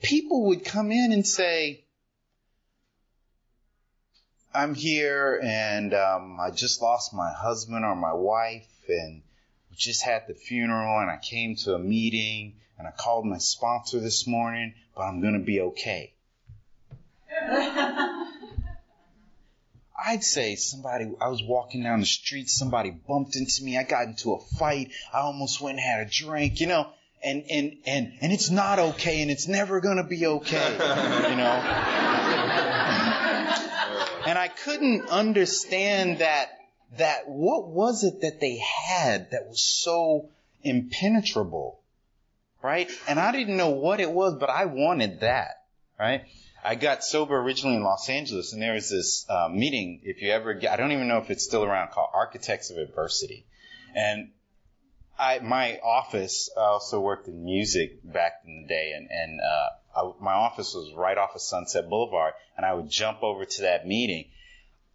[0.03, 1.85] People would come in and say,
[4.53, 9.21] "I'm here and um, I just lost my husband or my wife, and
[9.69, 13.37] we just had the funeral, and I came to a meeting, and I called my
[13.37, 16.13] sponsor this morning, but I'm gonna be okay."
[20.03, 24.07] I'd say somebody, I was walking down the street, somebody bumped into me, I got
[24.07, 26.89] into a fight, I almost went and had a drink, you know,
[27.23, 31.53] and, and, and, and it's not okay and it's never gonna be okay, you know.
[34.25, 36.49] and I couldn't understand that,
[36.97, 40.29] that what was it that they had that was so
[40.63, 41.80] impenetrable,
[42.61, 42.89] right?
[43.07, 45.63] And I didn't know what it was, but I wanted that,
[45.99, 46.23] right?
[46.63, 50.01] I got sober originally in Los Angeles, and there was this uh, meeting.
[50.03, 52.77] If you ever get, I don't even know if it's still around, called Architects of
[52.77, 53.45] Adversity.
[53.95, 54.29] And
[55.17, 59.69] I, my office, I also worked in music back in the day, and and uh,
[59.95, 63.61] I, my office was right off of Sunset Boulevard, and I would jump over to
[63.63, 64.29] that meeting.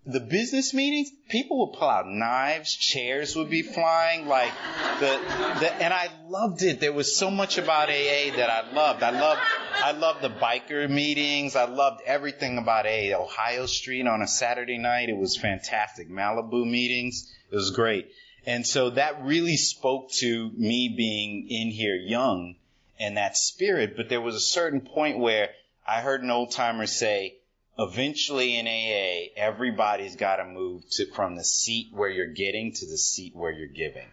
[0.07, 4.53] The business meetings, people would pull out knives, chairs would be flying, like
[5.01, 5.21] the,
[5.61, 6.79] the and I loved it.
[6.79, 9.03] There was so much about AA that I loved.
[9.03, 9.41] I loved
[9.79, 11.55] I loved the biker meetings.
[11.55, 13.21] I loved everything about AA.
[13.21, 16.09] Ohio Street on a Saturday night, it was fantastic.
[16.09, 18.11] Malibu meetings, it was great.
[18.47, 22.55] And so that really spoke to me being in here young
[22.99, 23.97] and that spirit.
[23.97, 25.51] But there was a certain point where
[25.87, 27.36] I heard an old timer say,
[27.79, 32.87] eventually in AA, everybody's got to move to from the seat where you're getting to
[32.87, 34.09] the seat where you're giving.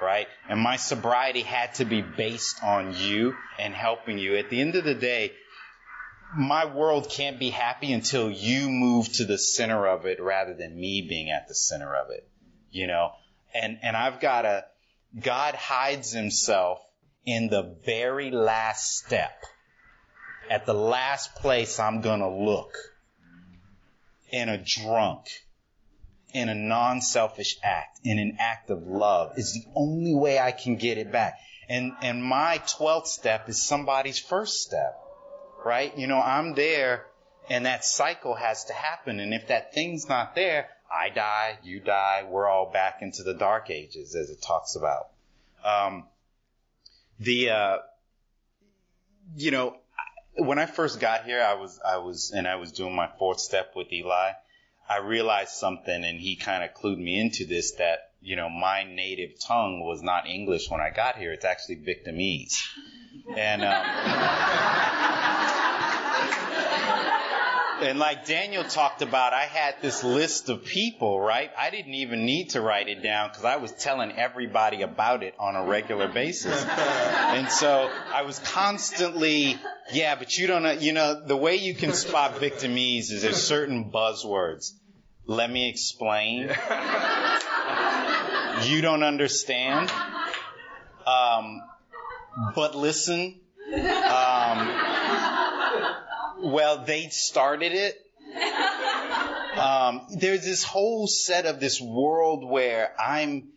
[0.00, 0.28] Right?
[0.48, 4.36] And my sobriety had to be based on you and helping you.
[4.36, 5.32] At the end of the day,
[6.36, 10.78] my world can't be happy until you move to the center of it rather than
[10.78, 12.28] me being at the center of it.
[12.70, 13.12] You know?
[13.52, 14.64] And, and I've got to,
[15.18, 16.80] God hides himself
[17.24, 19.42] in the very last step.
[20.48, 22.76] At the last place I'm gonna look
[24.30, 25.26] in a drunk,
[26.32, 30.76] in a non-selfish act, in an act of love is the only way I can
[30.76, 31.38] get it back.
[31.68, 34.98] And, and my 12th step is somebody's first step,
[35.64, 35.96] right?
[35.96, 37.06] You know, I'm there
[37.50, 39.20] and that cycle has to happen.
[39.20, 43.34] And if that thing's not there, I die, you die, we're all back into the
[43.34, 45.08] dark ages as it talks about.
[45.64, 46.04] Um,
[47.20, 47.78] the, uh,
[49.36, 49.76] you know,
[50.38, 53.40] when I first got here, I was, I was, and I was doing my fourth
[53.40, 54.32] step with Eli.
[54.88, 58.84] I realized something and he kind of clued me into this that, you know, my
[58.84, 61.32] native tongue was not English when I got here.
[61.32, 62.62] It's actually Victimese.
[63.36, 63.84] And, um,
[67.80, 71.50] and like Daniel talked about, I had this list of people, right?
[71.58, 75.34] I didn't even need to write it down because I was telling everybody about it
[75.38, 76.64] on a regular basis.
[76.64, 79.56] and so I was constantly,
[79.92, 83.42] yeah, but you don't know, you know, the way you can spot victimese is there's
[83.42, 84.72] certain buzzwords.
[85.26, 86.50] Let me explain.
[88.62, 89.92] you don't understand.
[91.06, 91.62] Um,
[92.54, 93.40] but listen.
[96.40, 98.04] Well, they started it.
[99.58, 103.48] Um, there's this whole set of this world where I'm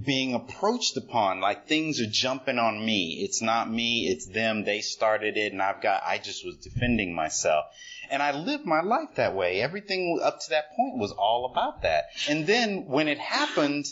[0.00, 3.20] being approached upon, like things are jumping on me.
[3.24, 4.64] It's not me, it's them.
[4.64, 6.02] They started it, and I've got.
[6.06, 7.64] I just was defending myself,
[8.10, 9.60] and I lived my life that way.
[9.60, 12.04] Everything up to that point was all about that.
[12.28, 13.86] And then when it happened,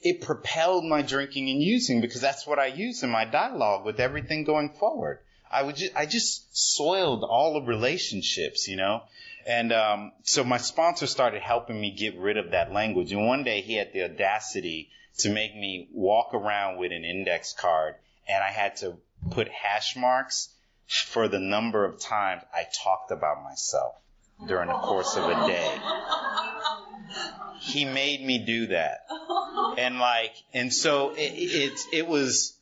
[0.00, 3.98] it propelled my drinking and using because that's what I use in my dialogue with
[3.98, 5.18] everything going forward.
[5.50, 9.02] I would just, I just soiled all the relationships, you know?
[9.46, 13.12] And, um, so my sponsor started helping me get rid of that language.
[13.12, 17.52] And one day he had the audacity to make me walk around with an index
[17.52, 17.94] card
[18.28, 18.96] and I had to
[19.30, 20.48] put hash marks
[21.06, 23.94] for the number of times I talked about myself
[24.46, 25.78] during the course of a day.
[27.60, 29.06] He made me do that.
[29.78, 32.55] And like, and so it, it, it was,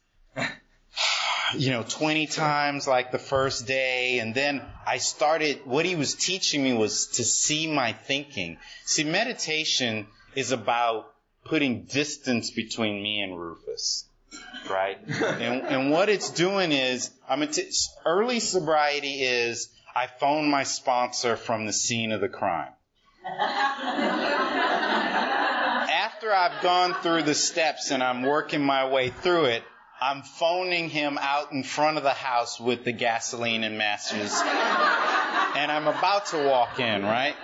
[1.56, 4.18] you know, 20 times like the first day.
[4.18, 8.58] And then I started, what he was teaching me was to see my thinking.
[8.84, 11.12] See, meditation is about
[11.44, 14.06] putting distance between me and Rufus.
[14.70, 14.98] right?
[15.06, 17.70] and, and what it's doing is, I mean, t-
[18.06, 22.72] early sobriety is I phone my sponsor from the scene of the crime.
[25.86, 29.62] After I've gone through the steps and I'm working my way through it,
[30.04, 34.38] I'm phoning him out in front of the house with the gasoline and matches.
[34.38, 37.34] and I'm about to walk in, right?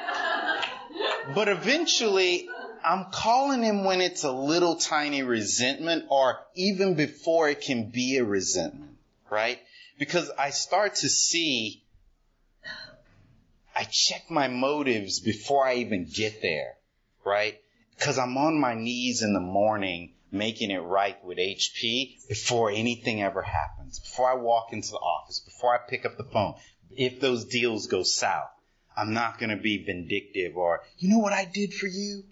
[1.35, 2.51] But eventually,
[2.85, 8.19] I'm calling him when it's a little tiny resentment or even before it can be
[8.19, 8.99] a resentment,
[9.31, 9.59] right?
[9.99, 11.83] Because I start to see,
[13.75, 16.75] I check my motives before I even get there,
[17.25, 17.59] right?
[17.97, 23.22] Because I'm on my knees in the morning making it right with HP before anything
[23.22, 26.55] ever happens, before I walk into the office, before I pick up the phone.
[26.91, 28.51] If those deals go south,
[28.97, 32.24] I'm not going to be vindictive or, you know what I did for you?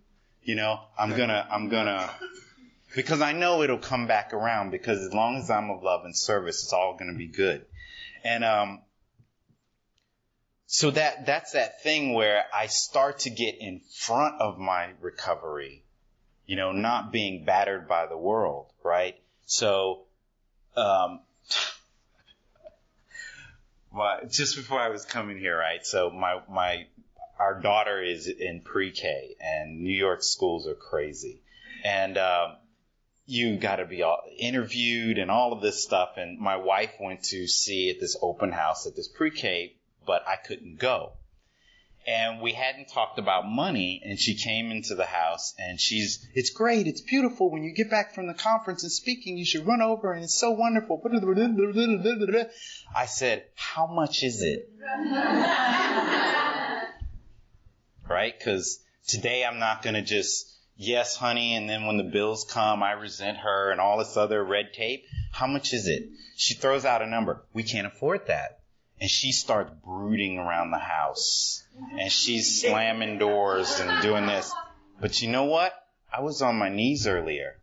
[0.42, 2.10] You know, I'm gonna, I'm gonna,
[2.96, 6.16] because I know it'll come back around because as long as I'm of love and
[6.16, 7.66] service, it's all gonna be good.
[8.24, 8.80] And, um,
[10.66, 15.84] so that, that's that thing where I start to get in front of my recovery,
[16.48, 19.14] you know, not being battered by the world, right?
[19.44, 20.06] So,
[20.76, 21.20] um,
[23.92, 25.84] well, just before I was coming here, right?
[25.86, 26.86] So my, my
[27.38, 31.42] our daughter is in pre-K, and New York schools are crazy,
[31.84, 32.56] and um,
[33.26, 36.16] you got to be all, interviewed and all of this stuff.
[36.16, 39.74] And my wife went to see at this open house at this pre-K,
[40.06, 41.12] but I couldn't go.
[42.08, 46.48] And we hadn't talked about money, and she came into the house, and she's, it's
[46.48, 47.50] great, it's beautiful.
[47.50, 50.38] When you get back from the conference and speaking, you should run over, and it's
[50.38, 51.02] so wonderful.
[52.96, 54.70] I said, how much is it?
[58.08, 58.32] right?
[58.38, 62.82] Because today I'm not going to just, yes, honey, and then when the bills come,
[62.82, 65.04] I resent her and all this other red tape.
[65.30, 66.08] How much is it?
[66.36, 67.44] She throws out a number.
[67.52, 68.57] We can't afford that.
[69.00, 71.62] And she starts brooding around the house.
[71.98, 74.52] And she's slamming doors and doing this.
[75.00, 75.72] But you know what?
[76.12, 77.56] I was on my knees earlier.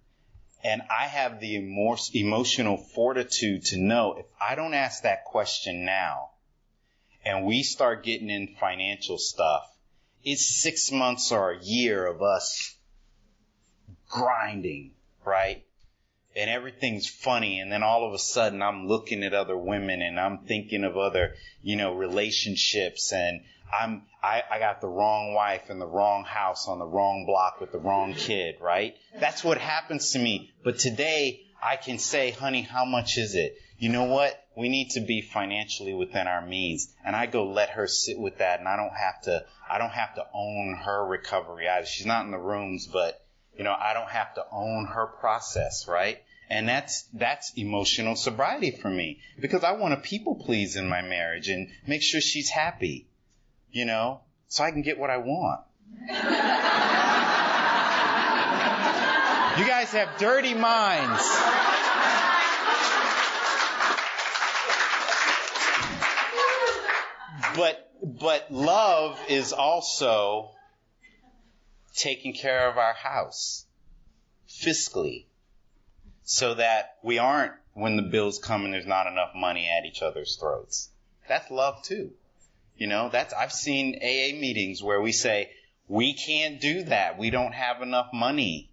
[0.64, 5.86] And I have the emo- emotional fortitude to know if I don't ask that question
[5.86, 6.32] now,
[7.24, 9.64] and we start getting in financial stuff,
[10.24, 12.76] it's six months or a year of us
[14.10, 14.92] grinding,
[15.24, 15.65] right?
[16.36, 17.60] And everything's funny.
[17.60, 20.98] And then all of a sudden I'm looking at other women and I'm thinking of
[20.98, 23.42] other, you know, relationships and
[23.74, 27.62] I'm, I, I got the wrong wife in the wrong house on the wrong block
[27.62, 28.96] with the wrong kid, right?
[29.20, 30.52] That's what happens to me.
[30.64, 33.58] But today I can say, honey, how much is it?
[33.78, 34.40] You know what?
[34.56, 36.94] We need to be financially within our means.
[37.06, 39.92] And I go let her sit with that and I don't have to, I don't
[39.92, 41.86] have to own her recovery either.
[41.86, 43.22] She's not in the rooms, but
[43.58, 46.20] you know, I don't have to own her process, right?
[46.50, 51.02] And that's, that's emotional sobriety for me because I want to people please in my
[51.02, 53.08] marriage and make sure she's happy,
[53.72, 55.62] you know, so I can get what I want.
[59.60, 61.24] you guys have dirty minds.
[67.56, 70.52] But, but love is also
[71.96, 73.66] taking care of our house
[74.50, 75.26] fiscally
[76.26, 80.02] so that we aren't, when the bills come and there's not enough money at each
[80.02, 80.90] other's throats.
[81.28, 82.12] That's love too.
[82.78, 85.52] You know, that's, I've seen AA meetings where we say,
[85.88, 87.18] we can't do that.
[87.18, 88.70] We don't have enough money.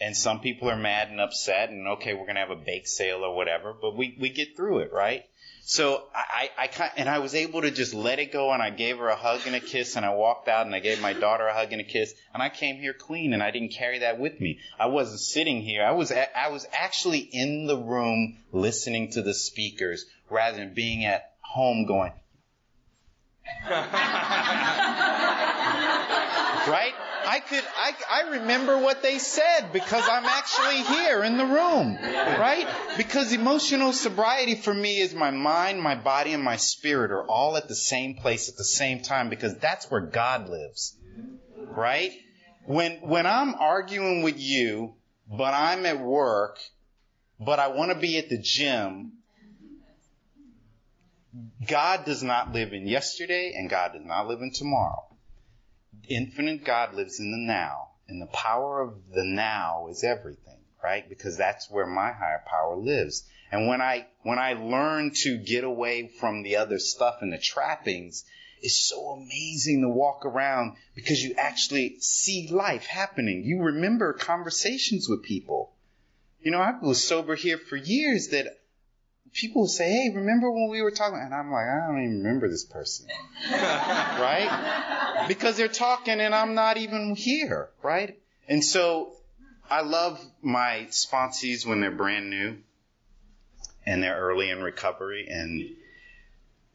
[0.00, 2.86] And some people are mad and upset and okay, we're going to have a bake
[2.86, 5.24] sale or whatever, but we, we get through it, right?
[5.70, 8.70] So I, I, I and I was able to just let it go and I
[8.70, 11.12] gave her a hug and a kiss and I walked out and I gave my
[11.12, 14.00] daughter a hug and a kiss and I came here clean and I didn't carry
[14.00, 14.58] that with me.
[14.80, 15.84] I wasn't sitting here.
[15.84, 21.04] I was, I was actually in the room listening to the speakers rather than being
[21.04, 22.14] at home going?
[27.30, 31.94] I could, I, I remember what they said because I'm actually here in the room,
[31.94, 32.66] right?
[32.96, 37.56] Because emotional sobriety for me is my mind, my body, and my spirit are all
[37.56, 40.96] at the same place at the same time because that's where God lives,
[41.56, 42.10] right?
[42.66, 44.94] When, when I'm arguing with you,
[45.28, 46.58] but I'm at work,
[47.38, 49.12] but I want to be at the gym,
[51.64, 55.09] God does not live in yesterday and God does not live in tomorrow
[56.08, 61.08] infinite God lives in the now, and the power of the now is everything, right?
[61.08, 63.24] Because that's where my higher power lives.
[63.52, 67.38] And when I, when I learn to get away from the other stuff and the
[67.38, 68.24] trappings,
[68.62, 73.42] it's so amazing to walk around because you actually see life happening.
[73.44, 75.72] You remember conversations with people.
[76.42, 78.59] you know, I was sober here for years that
[79.32, 81.18] people would say, Hey, remember when we were talking?
[81.18, 83.06] And I'm like, I don't even remember this person.
[83.50, 85.24] right?
[85.28, 88.18] Because they're talking and I'm not even here, right?
[88.48, 89.12] And so
[89.70, 92.58] I love my sponsees when they're brand new
[93.86, 95.70] and they're early in recovery and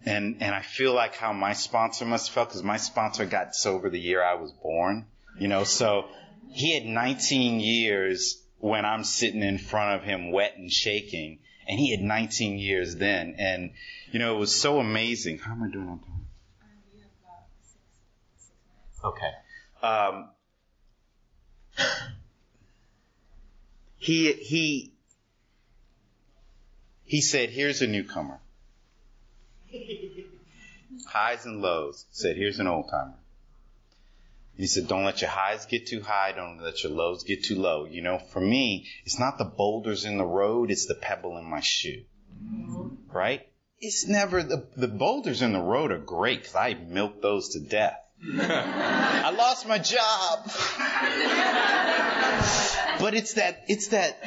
[0.05, 3.55] and and I feel like how my sponsor must have felt because my sponsor got
[3.55, 5.07] sober the year I was born,
[5.39, 5.63] you know.
[5.63, 6.05] So
[6.49, 11.79] he had 19 years when I'm sitting in front of him, wet and shaking, and
[11.79, 13.71] he had 19 years then, and
[14.11, 15.39] you know it was so amazing.
[15.39, 16.25] How am I doing on time?
[19.03, 19.31] Okay.
[19.83, 20.29] Um,
[23.97, 24.93] he he
[27.03, 28.39] he said, "Here's a newcomer."
[31.05, 32.05] highs and lows.
[32.11, 33.13] Said, here's an old timer.
[34.57, 36.31] He said, don't let your highs get too high.
[36.31, 37.85] Don't let your lows get too low.
[37.85, 40.71] You know, for me, it's not the boulders in the road.
[40.71, 42.03] It's the pebble in my shoe.
[43.11, 43.47] Right?
[43.79, 47.59] It's never the, the boulders in the road are great because I milk those to
[47.59, 47.99] death.
[48.33, 50.45] I lost my job.
[52.99, 54.17] but it's that, it's that,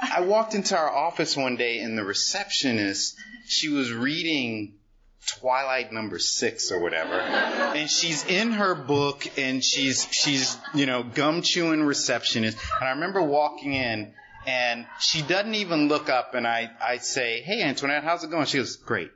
[0.00, 3.16] I walked into our office one day and the receptionist,
[3.46, 4.77] she was reading
[5.26, 7.14] Twilight number six or whatever.
[7.14, 12.56] And she's in her book and she's, she's, you know, gum chewing receptionist.
[12.80, 14.14] And I remember walking in
[14.46, 18.46] and she doesn't even look up and I, I say, Hey Antoinette, how's it going?
[18.46, 19.10] She goes, Great.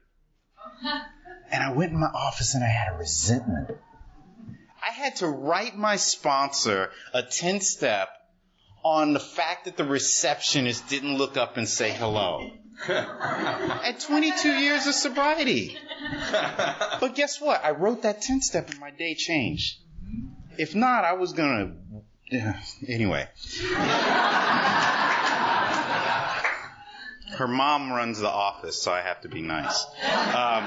[1.50, 3.70] And I went in my office and I had a resentment.
[4.84, 8.08] I had to write my sponsor a 10 step
[8.84, 12.50] on the fact that the receptionist didn't look up and say hello.
[12.88, 15.78] At 22 years of sobriety.
[17.00, 17.64] But guess what?
[17.64, 19.78] I wrote that 10 step and my day changed.
[20.59, 21.74] If not, I was gonna.
[22.86, 23.28] Anyway.
[27.36, 29.84] Her mom runs the office, so I have to be nice.
[30.04, 30.64] Um,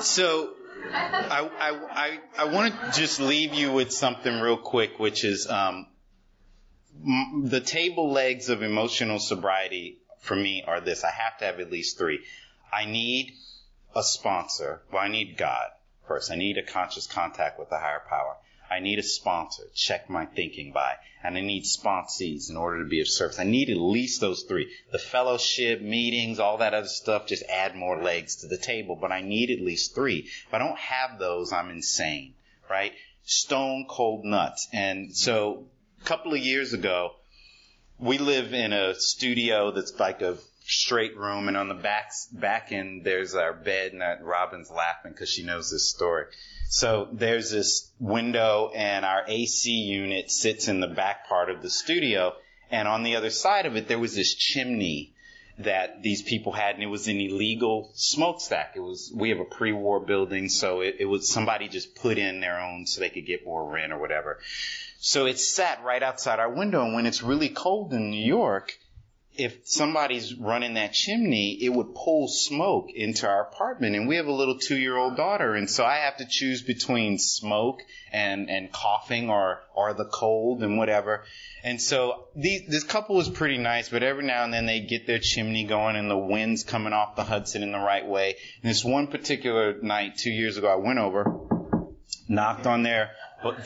[0.00, 0.54] so
[0.92, 5.46] I, I, I, I want to just leave you with something real quick, which is
[5.48, 5.86] um,
[7.44, 11.04] the table legs of emotional sobriety for me are this.
[11.04, 12.20] I have to have at least three.
[12.72, 13.34] I need
[13.94, 14.80] a sponsor.
[14.90, 15.68] Well, I need God
[16.08, 16.32] first.
[16.32, 18.36] I need a conscious contact with the higher power.
[18.70, 22.88] I need a sponsor, check my thinking by, and I need sponsees in order to
[22.88, 23.38] be of service.
[23.38, 24.72] I need at least those three.
[24.90, 29.12] The fellowship, meetings, all that other stuff, just add more legs to the table, but
[29.12, 30.20] I need at least three.
[30.46, 32.34] If I don't have those, I'm insane,
[32.70, 32.94] right?
[33.24, 34.66] Stone cold nuts.
[34.72, 35.66] And so,
[36.00, 37.16] a couple of years ago,
[38.04, 40.36] we live in a studio that's like a
[40.66, 45.30] straight room, and on the back back end there's our bed, and Robin's laughing because
[45.30, 46.26] she knows this story.
[46.68, 51.70] So there's this window, and our AC unit sits in the back part of the
[51.70, 52.34] studio,
[52.70, 55.14] and on the other side of it there was this chimney
[55.58, 58.72] that these people had, and it was an illegal smokestack.
[58.76, 62.40] It was we have a pre-war building, so it, it was somebody just put in
[62.40, 64.40] their own so they could get more rent or whatever.
[65.06, 68.72] So it sat right outside our window, and when it's really cold in New York,
[69.36, 73.96] if somebody's running that chimney, it would pull smoke into our apartment.
[73.96, 75.56] And we have a little two year old daughter.
[75.56, 77.82] And so I have to choose between smoke
[78.14, 81.24] and, and coughing or, or the cold and whatever.
[81.62, 85.06] And so these, this couple was pretty nice, but every now and then they get
[85.06, 88.36] their chimney going and the wind's coming off the Hudson in the right way.
[88.62, 91.26] And this one particular night, two years ago, I went over,
[92.26, 93.10] knocked on their,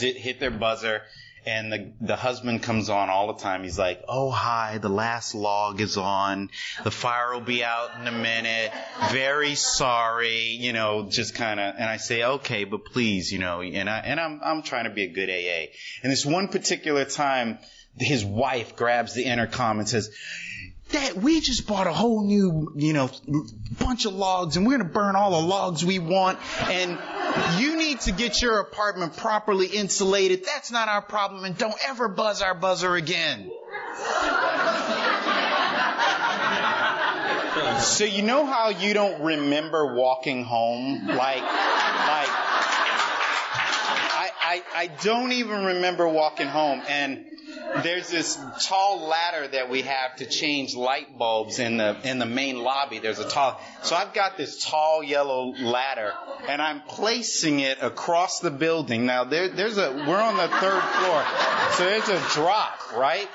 [0.01, 1.03] hit their buzzer,
[1.47, 3.63] and the the husband comes on all the time.
[3.63, 6.51] He's like, "Oh hi, the last log is on.
[6.85, 8.73] The fire will be out in a minute.
[9.11, 13.63] Very sorry, you know, just kind of." And I say, "Okay, but please, you know,"
[13.63, 15.71] and I and I'm I'm trying to be a good AA.
[16.03, 17.59] And this one particular time,
[17.97, 20.11] his wife grabs the intercom and says.
[20.91, 23.11] Dad, we just bought a whole new, you know,
[23.79, 26.99] bunch of logs and we're going to burn all the logs we want and
[27.61, 30.45] you need to get your apartment properly insulated.
[30.47, 33.51] That's not our problem and don't ever buzz our buzzer again.
[37.81, 41.07] So you know how you don't remember walking home?
[41.07, 42.29] Like, like,
[44.11, 47.27] I, I, I don't even remember walking home and
[47.83, 52.27] there's this tall ladder that we have to change light bulbs in the in the
[52.27, 52.99] main lobby.
[52.99, 56.13] There's a tall so I've got this tall yellow ladder
[56.49, 59.07] and I'm placing it across the building.
[59.07, 61.25] Now there there's a we're on the third floor.
[61.73, 63.29] So there's a drop, right?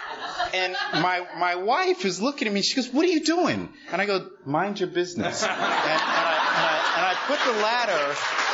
[0.54, 3.70] And my my wife is looking at me, she goes, What are you doing?
[3.92, 5.44] And I go, Mind your business.
[5.44, 8.53] And, and, I, and, I, and I put the ladder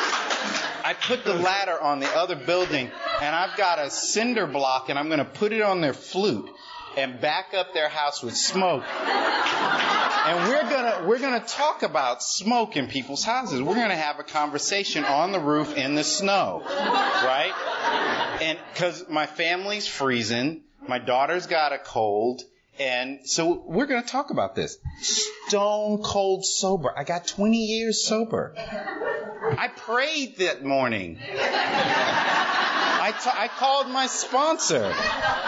[0.89, 2.89] I put the ladder on the other building
[3.21, 6.49] and I've got a cinder block and I'm going to put it on their flute.
[6.97, 8.83] and back up their house with smoke.
[8.83, 13.61] And we're gonna, we're gonna talk about smoke in people's houses.
[13.61, 16.63] We're gonna have a conversation on the roof in the snow.
[16.65, 17.53] Right?
[18.41, 22.41] And cause my family's freezing, my daughter's got a cold,
[22.79, 24.77] and so we're gonna talk about this.
[25.01, 26.93] Stone cold sober.
[26.95, 28.53] I got 20 years sober.
[28.57, 31.17] I prayed that morning.
[33.01, 34.93] I, t- I called my sponsor.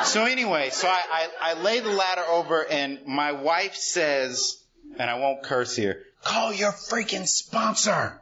[0.03, 4.61] So anyway, so I, I, I lay the ladder over and my wife says,
[4.97, 8.19] and I won't curse here, call your freaking sponsor.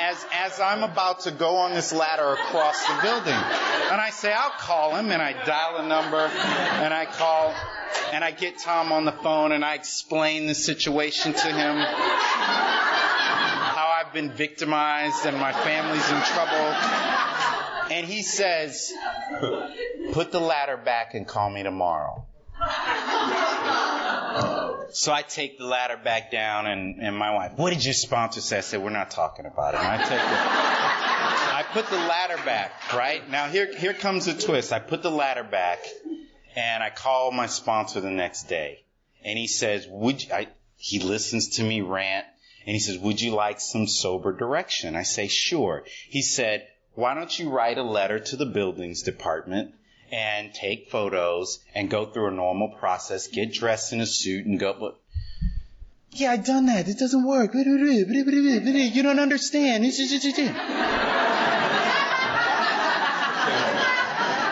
[0.00, 3.32] As, as I'm about to go on this ladder across the building.
[3.32, 7.54] And I say, I'll call him and I dial a number and I call
[8.12, 11.76] and I get Tom on the phone and I explain the situation to him.
[13.76, 16.74] How I've been victimized and my family's in trouble.
[17.90, 18.92] And he says,
[20.12, 22.24] put the ladder back and call me tomorrow.
[24.90, 28.40] So I take the ladder back down and, and my wife, what did your sponsor
[28.40, 28.58] say?
[28.58, 29.78] I said, we're not talking about it.
[29.78, 30.16] And I take the,
[31.56, 33.28] I put the ladder back, right?
[33.28, 34.72] Now here, here comes the twist.
[34.72, 35.80] I put the ladder back
[36.56, 38.84] and I call my sponsor the next day
[39.24, 42.26] and he says, would you, I, he listens to me rant
[42.66, 44.96] and he says, would you like some sober direction?
[44.96, 45.84] I say, sure.
[46.08, 49.74] He said, why don't you write a letter to the buildings department
[50.12, 54.60] and take photos and go through a normal process, get dressed in a suit and
[54.60, 54.98] go, but
[56.10, 56.86] yeah, I've done that.
[56.86, 57.54] It doesn't work.
[57.54, 59.84] You don't understand.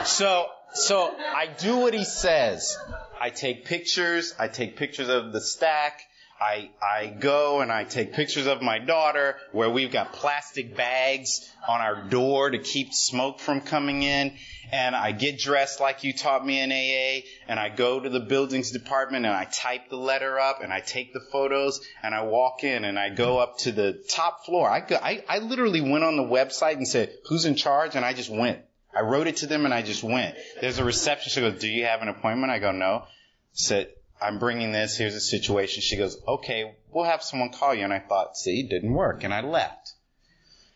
[0.05, 2.77] So, so I do what he says.
[3.21, 4.35] I take pictures.
[4.39, 6.03] I take pictures of the stack.
[6.43, 11.49] I, I go and I take pictures of my daughter where we've got plastic bags
[11.69, 14.35] on our door to keep smoke from coming in.
[14.73, 18.19] And I get dressed like you taught me in AA and I go to the
[18.19, 22.23] buildings department and I type the letter up and I take the photos and I
[22.25, 24.69] walk in and I go up to the top floor.
[24.69, 27.95] I, go, I, I literally went on the website and said, who's in charge?
[27.95, 28.59] And I just went.
[28.95, 30.37] I wrote it to them and I just went.
[30.61, 31.31] There's a reception.
[31.31, 32.53] She goes, do you have an appointment?
[32.53, 33.05] I go, no.
[33.53, 33.89] Said,
[34.21, 34.97] I'm bringing this.
[34.97, 35.83] Here's the situation.
[35.83, 37.85] She goes, okay, we'll have someone call you.
[37.85, 39.25] And I thought, see, didn't work.
[39.25, 39.93] And I left.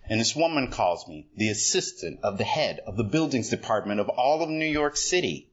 [0.08, 4.08] And this woman calls me, the assistant of the head of the buildings department of
[4.08, 5.50] all of New York City.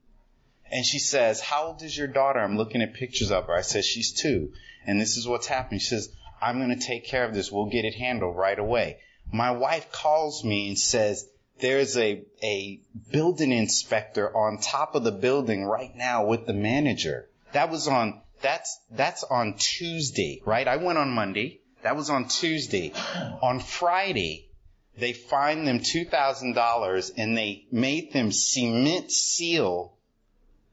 [0.71, 2.39] And she says, how old is your daughter?
[2.39, 3.55] I'm looking at pictures of her.
[3.55, 4.53] I said, she's two.
[4.85, 5.79] And this is what's happening.
[5.79, 6.09] She says,
[6.41, 7.51] I'm going to take care of this.
[7.51, 8.99] We'll get it handled right away.
[9.31, 11.27] My wife calls me and says,
[11.59, 12.81] there's a, a
[13.11, 17.29] building inspector on top of the building right now with the manager.
[17.53, 20.67] That was on, that's, that's on Tuesday, right?
[20.67, 21.61] I went on Monday.
[21.83, 22.93] That was on Tuesday.
[23.41, 24.49] On Friday,
[24.97, 29.97] they fined them $2,000 and they made them cement seal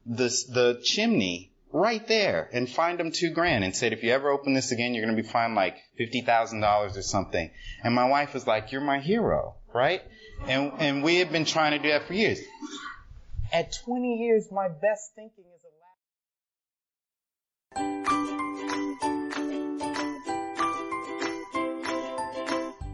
[0.05, 4.29] the, the chimney right there and fined them two grand and said, if you ever
[4.29, 7.51] open this again, you're going to be fined like $50,000 or something.
[7.83, 10.01] And my wife was like, you're my hero, right?
[10.47, 12.39] And, and we have been trying to do that for years.
[13.53, 15.81] At 20 years, my best thinking is a la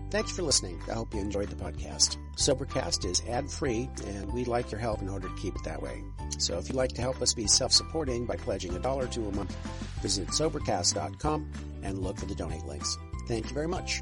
[0.09, 0.81] Thanks for listening.
[0.89, 2.17] I hope you enjoyed the podcast.
[2.37, 5.81] Sobercast is ad free, and we'd like your help in order to keep it that
[5.81, 6.01] way.
[6.39, 9.27] So if you'd like to help us be self supporting by pledging a dollar to
[9.27, 9.55] a month,
[10.01, 11.51] visit Sobercast.com
[11.83, 12.97] and look for the donate links.
[13.27, 14.01] Thank you very much.